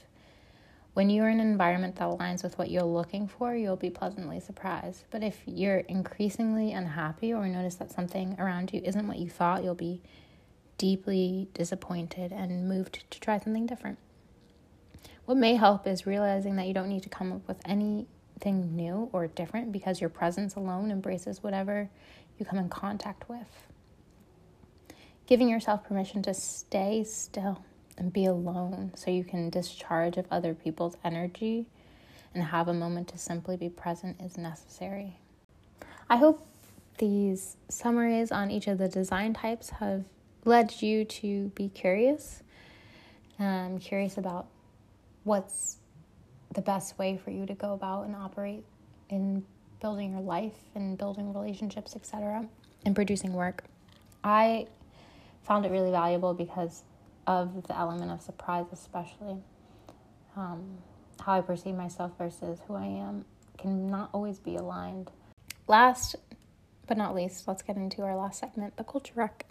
When 0.94 1.10
you're 1.10 1.28
in 1.28 1.40
an 1.40 1.46
environment 1.46 1.96
that 1.96 2.08
aligns 2.08 2.42
with 2.42 2.56
what 2.56 2.70
you're 2.70 2.84
looking 2.84 3.28
for, 3.28 3.54
you'll 3.54 3.76
be 3.76 3.90
pleasantly 3.90 4.40
surprised. 4.40 5.04
But 5.10 5.22
if 5.22 5.42
you're 5.44 5.80
increasingly 5.80 6.72
unhappy 6.72 7.34
or 7.34 7.46
notice 7.48 7.74
that 7.74 7.90
something 7.90 8.34
around 8.38 8.72
you 8.72 8.80
isn't 8.82 9.06
what 9.06 9.18
you 9.18 9.28
thought, 9.28 9.62
you'll 9.62 9.74
be 9.74 10.00
deeply 10.78 11.48
disappointed 11.52 12.32
and 12.32 12.66
moved 12.66 13.04
to 13.10 13.20
try 13.20 13.38
something 13.38 13.66
different. 13.66 13.98
What 15.26 15.36
may 15.36 15.56
help 15.56 15.86
is 15.86 16.06
realizing 16.06 16.56
that 16.56 16.66
you 16.66 16.72
don't 16.72 16.88
need 16.88 17.02
to 17.02 17.10
come 17.10 17.30
up 17.30 17.46
with 17.46 17.60
anything 17.66 18.74
new 18.74 19.10
or 19.12 19.26
different 19.26 19.70
because 19.70 20.00
your 20.00 20.08
presence 20.08 20.54
alone 20.54 20.90
embraces 20.90 21.42
whatever 21.42 21.90
you 22.38 22.46
come 22.46 22.58
in 22.58 22.70
contact 22.70 23.28
with. 23.28 23.66
Giving 25.26 25.50
yourself 25.50 25.84
permission 25.84 26.22
to 26.22 26.32
stay 26.32 27.04
still 27.04 27.62
and 27.98 28.12
be 28.12 28.24
alone 28.24 28.92
so 28.94 29.10
you 29.10 29.24
can 29.24 29.50
discharge 29.50 30.16
of 30.16 30.26
other 30.30 30.54
people's 30.54 30.96
energy 31.04 31.66
and 32.34 32.42
have 32.44 32.68
a 32.68 32.74
moment 32.74 33.08
to 33.08 33.18
simply 33.18 33.56
be 33.56 33.68
present 33.68 34.20
is 34.20 34.38
necessary. 34.38 35.18
I 36.08 36.16
hope 36.16 36.46
these 36.98 37.56
summaries 37.68 38.32
on 38.32 38.50
each 38.50 38.66
of 38.66 38.78
the 38.78 38.88
design 38.88 39.34
types 39.34 39.70
have 39.70 40.04
led 40.44 40.80
you 40.80 41.04
to 41.04 41.48
be 41.54 41.68
curious. 41.68 42.42
Um, 43.38 43.78
curious 43.78 44.16
about 44.16 44.46
what's 45.24 45.76
the 46.54 46.62
best 46.62 46.98
way 46.98 47.16
for 47.22 47.30
you 47.30 47.46
to 47.46 47.54
go 47.54 47.72
about 47.72 48.06
and 48.06 48.16
operate 48.16 48.64
in 49.10 49.44
building 49.80 50.12
your 50.12 50.20
life 50.20 50.56
and 50.74 50.98
building 50.98 51.32
relationships, 51.32 51.94
etc., 51.94 52.46
and 52.84 52.94
producing 52.94 53.32
work. 53.32 53.64
I 54.24 54.66
found 55.44 55.66
it 55.66 55.70
really 55.70 55.90
valuable 55.90 56.34
because 56.34 56.82
of 57.28 57.66
the 57.68 57.78
element 57.78 58.10
of 58.10 58.22
surprise, 58.22 58.64
especially. 58.72 59.36
Um, 60.34 60.78
how 61.20 61.34
I 61.34 61.40
perceive 61.42 61.74
myself 61.74 62.12
versus 62.16 62.58
who 62.66 62.74
I 62.74 62.86
am 62.86 63.26
can 63.58 63.90
not 63.90 64.08
always 64.14 64.38
be 64.38 64.56
aligned. 64.56 65.10
Last 65.66 66.16
but 66.86 66.96
not 66.96 67.14
least, 67.14 67.46
let's 67.46 67.60
get 67.60 67.76
into 67.76 68.00
our 68.02 68.16
last 68.16 68.40
segment 68.40 68.76
the 68.78 68.84
culture 68.84 69.12
rec. 69.14 69.44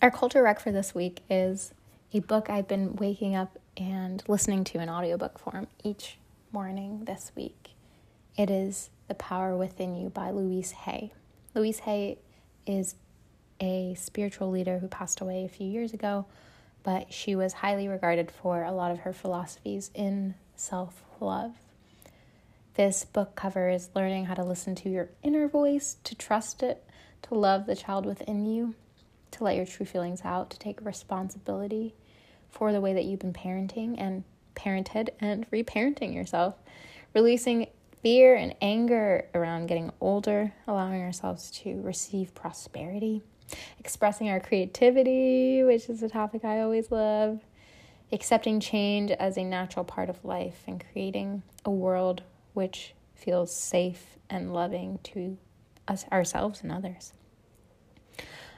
Our 0.00 0.10
culture 0.10 0.42
rec 0.42 0.58
for 0.58 0.72
this 0.72 0.94
week 0.94 1.20
is 1.28 1.74
a 2.14 2.20
book 2.20 2.48
I've 2.48 2.66
been 2.66 2.96
waking 2.96 3.36
up 3.36 3.58
and 3.76 4.22
listening 4.26 4.64
to 4.64 4.78
in 4.78 4.88
audiobook 4.88 5.38
form 5.38 5.66
each 5.84 6.16
morning 6.50 7.04
this 7.04 7.30
week. 7.36 7.72
It 8.40 8.48
is 8.48 8.88
The 9.06 9.14
Power 9.14 9.54
Within 9.54 9.94
You 9.94 10.08
by 10.08 10.30
Louise 10.30 10.70
Hay. 10.70 11.12
Louise 11.54 11.80
Hay 11.80 12.16
is 12.66 12.94
a 13.60 13.94
spiritual 13.98 14.50
leader 14.50 14.78
who 14.78 14.88
passed 14.88 15.20
away 15.20 15.44
a 15.44 15.48
few 15.50 15.66
years 15.66 15.92
ago, 15.92 16.24
but 16.82 17.12
she 17.12 17.36
was 17.36 17.52
highly 17.52 17.86
regarded 17.86 18.30
for 18.30 18.62
a 18.62 18.72
lot 18.72 18.92
of 18.92 19.00
her 19.00 19.12
philosophies 19.12 19.90
in 19.92 20.36
self 20.56 21.04
love. 21.20 21.52
This 22.76 23.04
book 23.04 23.36
covers 23.36 23.90
learning 23.94 24.24
how 24.24 24.32
to 24.32 24.42
listen 24.42 24.74
to 24.76 24.88
your 24.88 25.10
inner 25.22 25.46
voice, 25.46 25.98
to 26.04 26.14
trust 26.14 26.62
it, 26.62 26.82
to 27.24 27.34
love 27.34 27.66
the 27.66 27.76
child 27.76 28.06
within 28.06 28.46
you, 28.46 28.74
to 29.32 29.44
let 29.44 29.56
your 29.56 29.66
true 29.66 29.84
feelings 29.84 30.22
out, 30.24 30.48
to 30.48 30.58
take 30.58 30.80
responsibility 30.80 31.94
for 32.48 32.72
the 32.72 32.80
way 32.80 32.94
that 32.94 33.04
you've 33.04 33.20
been 33.20 33.34
parenting 33.34 33.96
and 33.98 34.24
parented 34.56 35.10
and 35.20 35.44
reparenting 35.50 36.14
yourself, 36.14 36.54
releasing 37.12 37.66
fear 38.02 38.34
and 38.34 38.54
anger 38.60 39.26
around 39.34 39.66
getting 39.66 39.92
older, 40.00 40.52
allowing 40.66 41.02
ourselves 41.02 41.50
to 41.50 41.80
receive 41.82 42.34
prosperity, 42.34 43.22
expressing 43.78 44.28
our 44.28 44.40
creativity, 44.40 45.62
which 45.62 45.88
is 45.88 46.02
a 46.02 46.08
topic 46.08 46.44
I 46.44 46.60
always 46.60 46.90
love, 46.90 47.40
accepting 48.12 48.60
change 48.60 49.10
as 49.10 49.36
a 49.36 49.44
natural 49.44 49.84
part 49.84 50.08
of 50.08 50.24
life, 50.24 50.62
and 50.66 50.82
creating 50.92 51.42
a 51.64 51.70
world 51.70 52.22
which 52.54 52.94
feels 53.14 53.54
safe 53.54 54.18
and 54.30 54.52
loving 54.52 54.98
to 55.02 55.36
us 55.86 56.06
ourselves 56.10 56.62
and 56.62 56.72
others. 56.72 57.12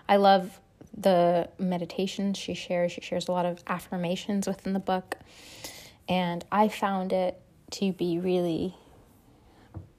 I 0.08 0.16
love 0.16 0.60
the 0.96 1.48
meditations 1.58 2.36
she 2.36 2.54
shares. 2.54 2.92
She 2.92 3.00
shares 3.00 3.28
a 3.28 3.32
lot 3.32 3.46
of 3.46 3.62
affirmations 3.66 4.46
within 4.46 4.72
the 4.72 4.78
book. 4.78 5.16
And 6.08 6.44
I 6.52 6.68
found 6.68 7.12
it 7.12 7.40
to 7.72 7.92
be 7.92 8.18
really 8.18 8.76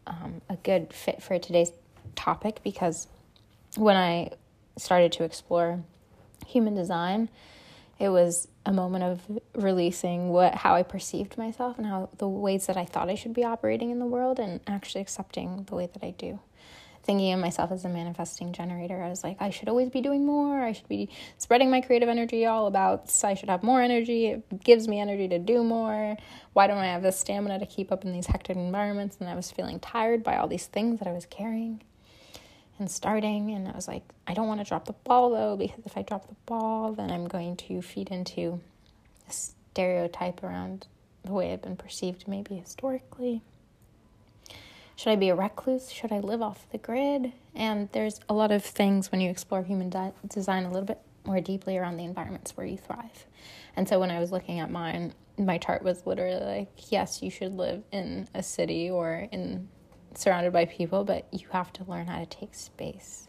um, 0.07 0.41
a 0.49 0.55
good 0.57 0.93
fit 0.93 1.21
for 1.21 1.37
today's 1.39 1.71
topic 2.15 2.61
because 2.63 3.07
when 3.77 3.95
I 3.95 4.31
started 4.77 5.11
to 5.13 5.23
explore 5.23 5.83
human 6.45 6.75
design, 6.75 7.29
it 7.99 8.09
was 8.09 8.47
a 8.65 8.73
moment 8.73 9.03
of 9.03 9.39
releasing 9.55 10.29
what 10.29 10.55
how 10.55 10.75
I 10.75 10.83
perceived 10.83 11.37
myself 11.37 11.77
and 11.77 11.85
how 11.85 12.09
the 12.17 12.27
ways 12.27 12.65
that 12.67 12.77
I 12.77 12.85
thought 12.85 13.09
I 13.09 13.15
should 13.15 13.33
be 13.33 13.43
operating 13.43 13.91
in 13.91 13.99
the 13.99 14.05
world 14.05 14.39
and 14.39 14.59
actually 14.67 15.01
accepting 15.01 15.65
the 15.69 15.75
way 15.75 15.89
that 15.93 16.03
I 16.03 16.11
do. 16.11 16.39
Thinking 17.03 17.33
of 17.33 17.39
myself 17.41 17.71
as 17.73 17.83
a 17.83 17.89
manifesting 17.89 18.53
generator, 18.53 19.03
I 19.03 19.09
was 19.09 19.25
like, 19.25 19.35
I 19.41 19.49
should 19.49 19.67
always 19.67 19.89
be 19.89 19.99
doing 19.99 20.25
more. 20.25 20.61
I 20.61 20.71
should 20.71 20.87
be 20.87 21.09
spreading 21.37 21.69
my 21.69 21.81
creative 21.81 22.07
energy 22.07 22.45
all 22.45 22.65
about. 22.65 23.11
I 23.25 23.33
should 23.33 23.49
have 23.49 23.61
more 23.61 23.81
energy. 23.81 24.27
It 24.27 24.63
gives 24.63 24.87
me 24.87 25.01
energy 25.01 25.27
to 25.27 25.37
do 25.37 25.65
more. 25.65 26.15
Why 26.53 26.67
don't 26.67 26.77
I 26.77 26.85
have 26.85 27.03
the 27.03 27.11
stamina 27.11 27.59
to 27.59 27.65
keep 27.65 27.91
up 27.91 28.05
in 28.05 28.13
these 28.13 28.27
hectic 28.27 28.55
environments? 28.55 29.17
And 29.19 29.27
I 29.27 29.35
was 29.35 29.51
feeling 29.51 29.81
tired 29.81 30.23
by 30.23 30.37
all 30.37 30.47
these 30.47 30.67
things 30.67 30.99
that 30.99 31.07
I 31.09 31.11
was 31.11 31.25
carrying 31.25 31.81
and 32.79 32.89
starting. 32.89 33.51
And 33.51 33.67
I 33.67 33.71
was 33.71 33.89
like, 33.89 34.03
I 34.25 34.33
don't 34.33 34.47
want 34.47 34.61
to 34.61 34.65
drop 34.65 34.85
the 34.85 34.93
ball 34.93 35.31
though, 35.31 35.57
because 35.57 35.85
if 35.85 35.97
I 35.97 36.03
drop 36.03 36.29
the 36.29 36.35
ball, 36.45 36.93
then 36.93 37.11
I'm 37.11 37.27
going 37.27 37.57
to 37.57 37.81
feed 37.81 38.09
into 38.11 38.61
a 39.27 39.33
stereotype 39.33 40.41
around 40.41 40.87
the 41.25 41.33
way 41.33 41.51
I've 41.51 41.61
been 41.61 41.75
perceived, 41.75 42.29
maybe 42.29 42.55
historically. 42.55 43.41
Should 44.95 45.11
I 45.11 45.15
be 45.15 45.29
a 45.29 45.35
recluse? 45.35 45.91
Should 45.91 46.11
I 46.11 46.19
live 46.19 46.41
off 46.41 46.69
the 46.71 46.77
grid? 46.77 47.33
And 47.55 47.89
there's 47.91 48.19
a 48.29 48.33
lot 48.33 48.51
of 48.51 48.63
things 48.63 49.11
when 49.11 49.21
you 49.21 49.29
explore 49.29 49.63
human 49.63 49.89
de- 49.89 50.13
design 50.27 50.65
a 50.65 50.69
little 50.69 50.85
bit 50.85 50.99
more 51.25 51.41
deeply 51.41 51.77
around 51.77 51.97
the 51.97 52.03
environments 52.03 52.55
where 52.55 52.65
you 52.65 52.77
thrive. 52.77 53.25
And 53.75 53.87
so 53.87 53.99
when 53.99 54.11
I 54.11 54.19
was 54.19 54.31
looking 54.31 54.59
at 54.59 54.69
mine, 54.69 55.13
my 55.37 55.57
chart 55.57 55.83
was 55.83 56.05
literally 56.05 56.43
like, 56.45 56.91
yes, 56.91 57.23
you 57.23 57.31
should 57.31 57.53
live 57.53 57.83
in 57.91 58.27
a 58.33 58.43
city 58.43 58.89
or 58.89 59.27
in 59.31 59.67
surrounded 60.15 60.53
by 60.53 60.65
people, 60.65 61.03
but 61.03 61.27
you 61.31 61.47
have 61.51 61.73
to 61.73 61.83
learn 61.85 62.05
how 62.05 62.19
to 62.19 62.25
take 62.25 62.53
space. 62.53 63.27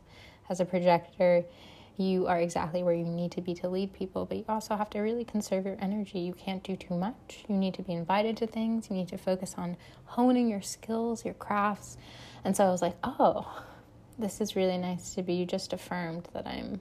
As 0.50 0.60
a 0.60 0.64
projector, 0.66 1.44
you 1.96 2.26
are 2.26 2.40
exactly 2.40 2.82
where 2.82 2.94
you 2.94 3.04
need 3.04 3.32
to 3.32 3.40
be 3.40 3.54
to 3.54 3.68
lead 3.68 3.92
people, 3.92 4.26
but 4.26 4.36
you 4.36 4.44
also 4.48 4.76
have 4.76 4.90
to 4.90 5.00
really 5.00 5.24
conserve 5.24 5.64
your 5.64 5.76
energy. 5.80 6.18
You 6.18 6.32
can't 6.32 6.62
do 6.62 6.74
too 6.74 6.94
much. 6.94 7.44
You 7.48 7.56
need 7.56 7.74
to 7.74 7.82
be 7.82 7.92
invited 7.92 8.36
to 8.38 8.46
things. 8.46 8.88
You 8.90 8.96
need 8.96 9.08
to 9.08 9.18
focus 9.18 9.54
on 9.56 9.76
honing 10.04 10.48
your 10.48 10.62
skills, 10.62 11.24
your 11.24 11.34
crafts. 11.34 11.96
And 12.42 12.56
so 12.56 12.64
I 12.64 12.70
was 12.70 12.82
like, 12.82 12.96
oh, 13.04 13.62
this 14.18 14.40
is 14.40 14.56
really 14.56 14.76
nice 14.76 15.14
to 15.14 15.22
be. 15.22 15.34
You 15.34 15.46
just 15.46 15.72
affirmed 15.72 16.28
that 16.32 16.46
I'm 16.46 16.80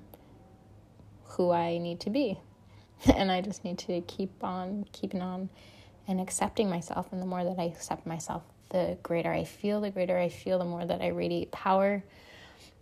who 1.24 1.52
I 1.52 1.78
need 1.78 2.00
to 2.02 2.10
be. 2.10 2.40
And 3.16 3.30
I 3.30 3.42
just 3.42 3.66
need 3.66 3.80
to 3.80 4.00
keep 4.02 4.44
on 4.44 4.86
keeping 4.94 5.22
on 5.22 5.50
and 6.08 6.22
accepting 6.22 6.70
myself. 6.70 7.12
And 7.12 7.22
the 7.22 7.26
more 7.26 7.44
that 7.44 7.60
I 7.60 7.64
accept 7.64 8.06
myself, 8.06 8.44
the 8.70 8.98
greater 9.04 9.32
I 9.32 9.44
feel. 9.44 9.82
The 9.82 9.92
greater 9.92 10.18
I 10.18 10.30
feel, 10.30 10.58
the 10.60 10.66
more 10.66 10.86
that 10.86 11.02
I 11.02 11.08
radiate 11.08 11.52
power. 11.52 12.04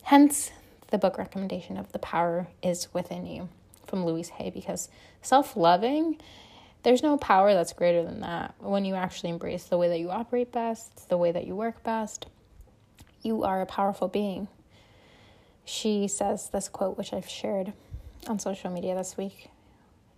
Hence, 0.04 0.52
the 0.92 0.98
book 0.98 1.18
recommendation 1.18 1.78
of 1.78 1.92
The 1.92 2.00
Power 2.00 2.48
is 2.62 2.94
Within 2.94 3.26
You 3.26 3.50
from 3.88 4.06
Louise 4.06 4.30
Hay, 4.30 4.50
because 4.50 4.90
self 5.22 5.58
loving, 5.58 6.18
there's 6.84 7.04
no 7.04 7.18
power 7.18 7.54
that's 7.54 7.74
greater 7.74 8.04
than 8.04 8.22
that. 8.22 8.54
When 8.60 8.86
you 8.86 8.96
actually 8.96 9.32
embrace 9.32 9.64
the 9.64 9.78
way 9.78 9.90
that 9.90 10.00
you 10.00 10.12
operate 10.12 10.52
best, 10.52 11.10
the 11.10 11.18
way 11.18 11.32
that 11.32 11.48
you 11.48 11.56
work 11.56 11.84
best, 11.84 12.28
you 13.22 13.44
are 13.44 13.62
a 13.62 13.66
powerful 13.66 14.08
being. 14.08 14.48
She 15.66 16.08
says 16.08 16.50
this 16.50 16.70
quote, 16.70 16.98
which 16.98 17.14
I've 17.14 17.30
shared 17.30 17.74
on 18.28 18.40
social 18.40 18.70
media 18.70 18.96
this 18.96 19.18
week, 19.18 19.50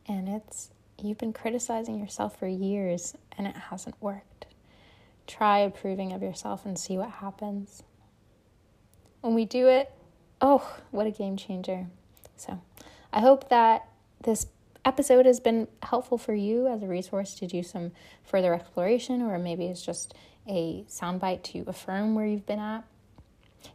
and 0.08 0.28
it's 0.28 0.72
You've 1.02 1.18
been 1.18 1.34
criticizing 1.34 2.00
yourself 2.00 2.38
for 2.38 2.48
years 2.48 3.16
and 3.38 3.46
it 3.46 3.56
hasn't 3.56 4.02
worked. 4.02 4.46
Try 5.28 5.60
approving 5.60 6.14
of 6.14 6.22
yourself 6.22 6.66
and 6.66 6.80
see 6.80 6.98
what 6.98 7.10
happens. 7.10 7.84
When 9.22 9.34
we 9.34 9.44
do 9.44 9.68
it, 9.68 9.92
oh, 10.44 10.78
what 10.92 11.08
a 11.08 11.12
game 11.12 11.38
changer. 11.38 11.88
So, 12.36 12.62
I 13.12 13.22
hope 13.22 13.50
that 13.50 13.88
this 14.24 14.48
episode 14.86 15.26
has 15.26 15.40
been 15.40 15.70
helpful 15.82 16.18
for 16.18 16.36
you 16.36 16.68
as 16.68 16.84
a 16.84 16.88
resource 16.88 17.34
to 17.36 17.48
do 17.48 17.64
some 17.64 17.94
further 18.24 18.54
exploration, 18.54 19.22
or 19.22 19.40
maybe 19.40 19.66
it's 19.66 19.82
just 19.84 20.14
a 20.48 20.84
soundbite 20.90 21.42
to 21.44 21.64
affirm 21.66 22.14
where 22.14 22.26
you've 22.26 22.46
been 22.46 22.60
at. 22.60 22.84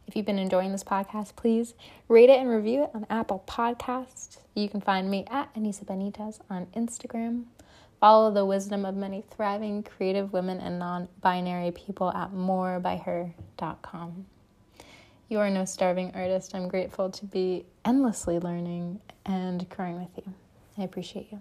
If 0.05 0.15
you've 0.15 0.27
been 0.27 0.37
enjoying 0.37 0.71
this 0.71 0.83
podcast, 0.83 1.35
please 1.35 1.73
rate 2.07 2.29
it 2.29 2.39
and 2.39 2.47
review 2.47 2.83
it 2.83 2.91
on 2.93 3.07
Apple 3.09 3.43
Podcasts. 3.47 4.37
You 4.53 4.69
can 4.69 4.81
find 4.81 5.09
me 5.09 5.25
at 5.31 5.51
Anisa 5.55 5.83
Benitez 5.83 6.39
on 6.47 6.67
Instagram. 6.75 7.45
Follow 7.99 8.31
the 8.31 8.45
wisdom 8.45 8.85
of 8.85 8.95
many 8.95 9.23
thriving 9.35 9.81
creative 9.81 10.31
women 10.31 10.59
and 10.59 10.77
non 10.77 11.09
binary 11.21 11.71
people 11.71 12.11
at 12.11 12.31
morebyher.com. 12.31 14.25
You 15.29 15.37
are 15.37 15.49
no 15.51 15.63
starving 15.63 16.11
artist. 16.15 16.55
I'm 16.55 16.67
grateful 16.67 17.11
to 17.11 17.25
be 17.25 17.63
endlessly 17.85 18.39
learning 18.39 18.99
and 19.27 19.69
growing 19.69 19.99
with 19.99 20.09
you. 20.17 20.33
I 20.75 20.83
appreciate 20.83 21.31
you. 21.31 21.39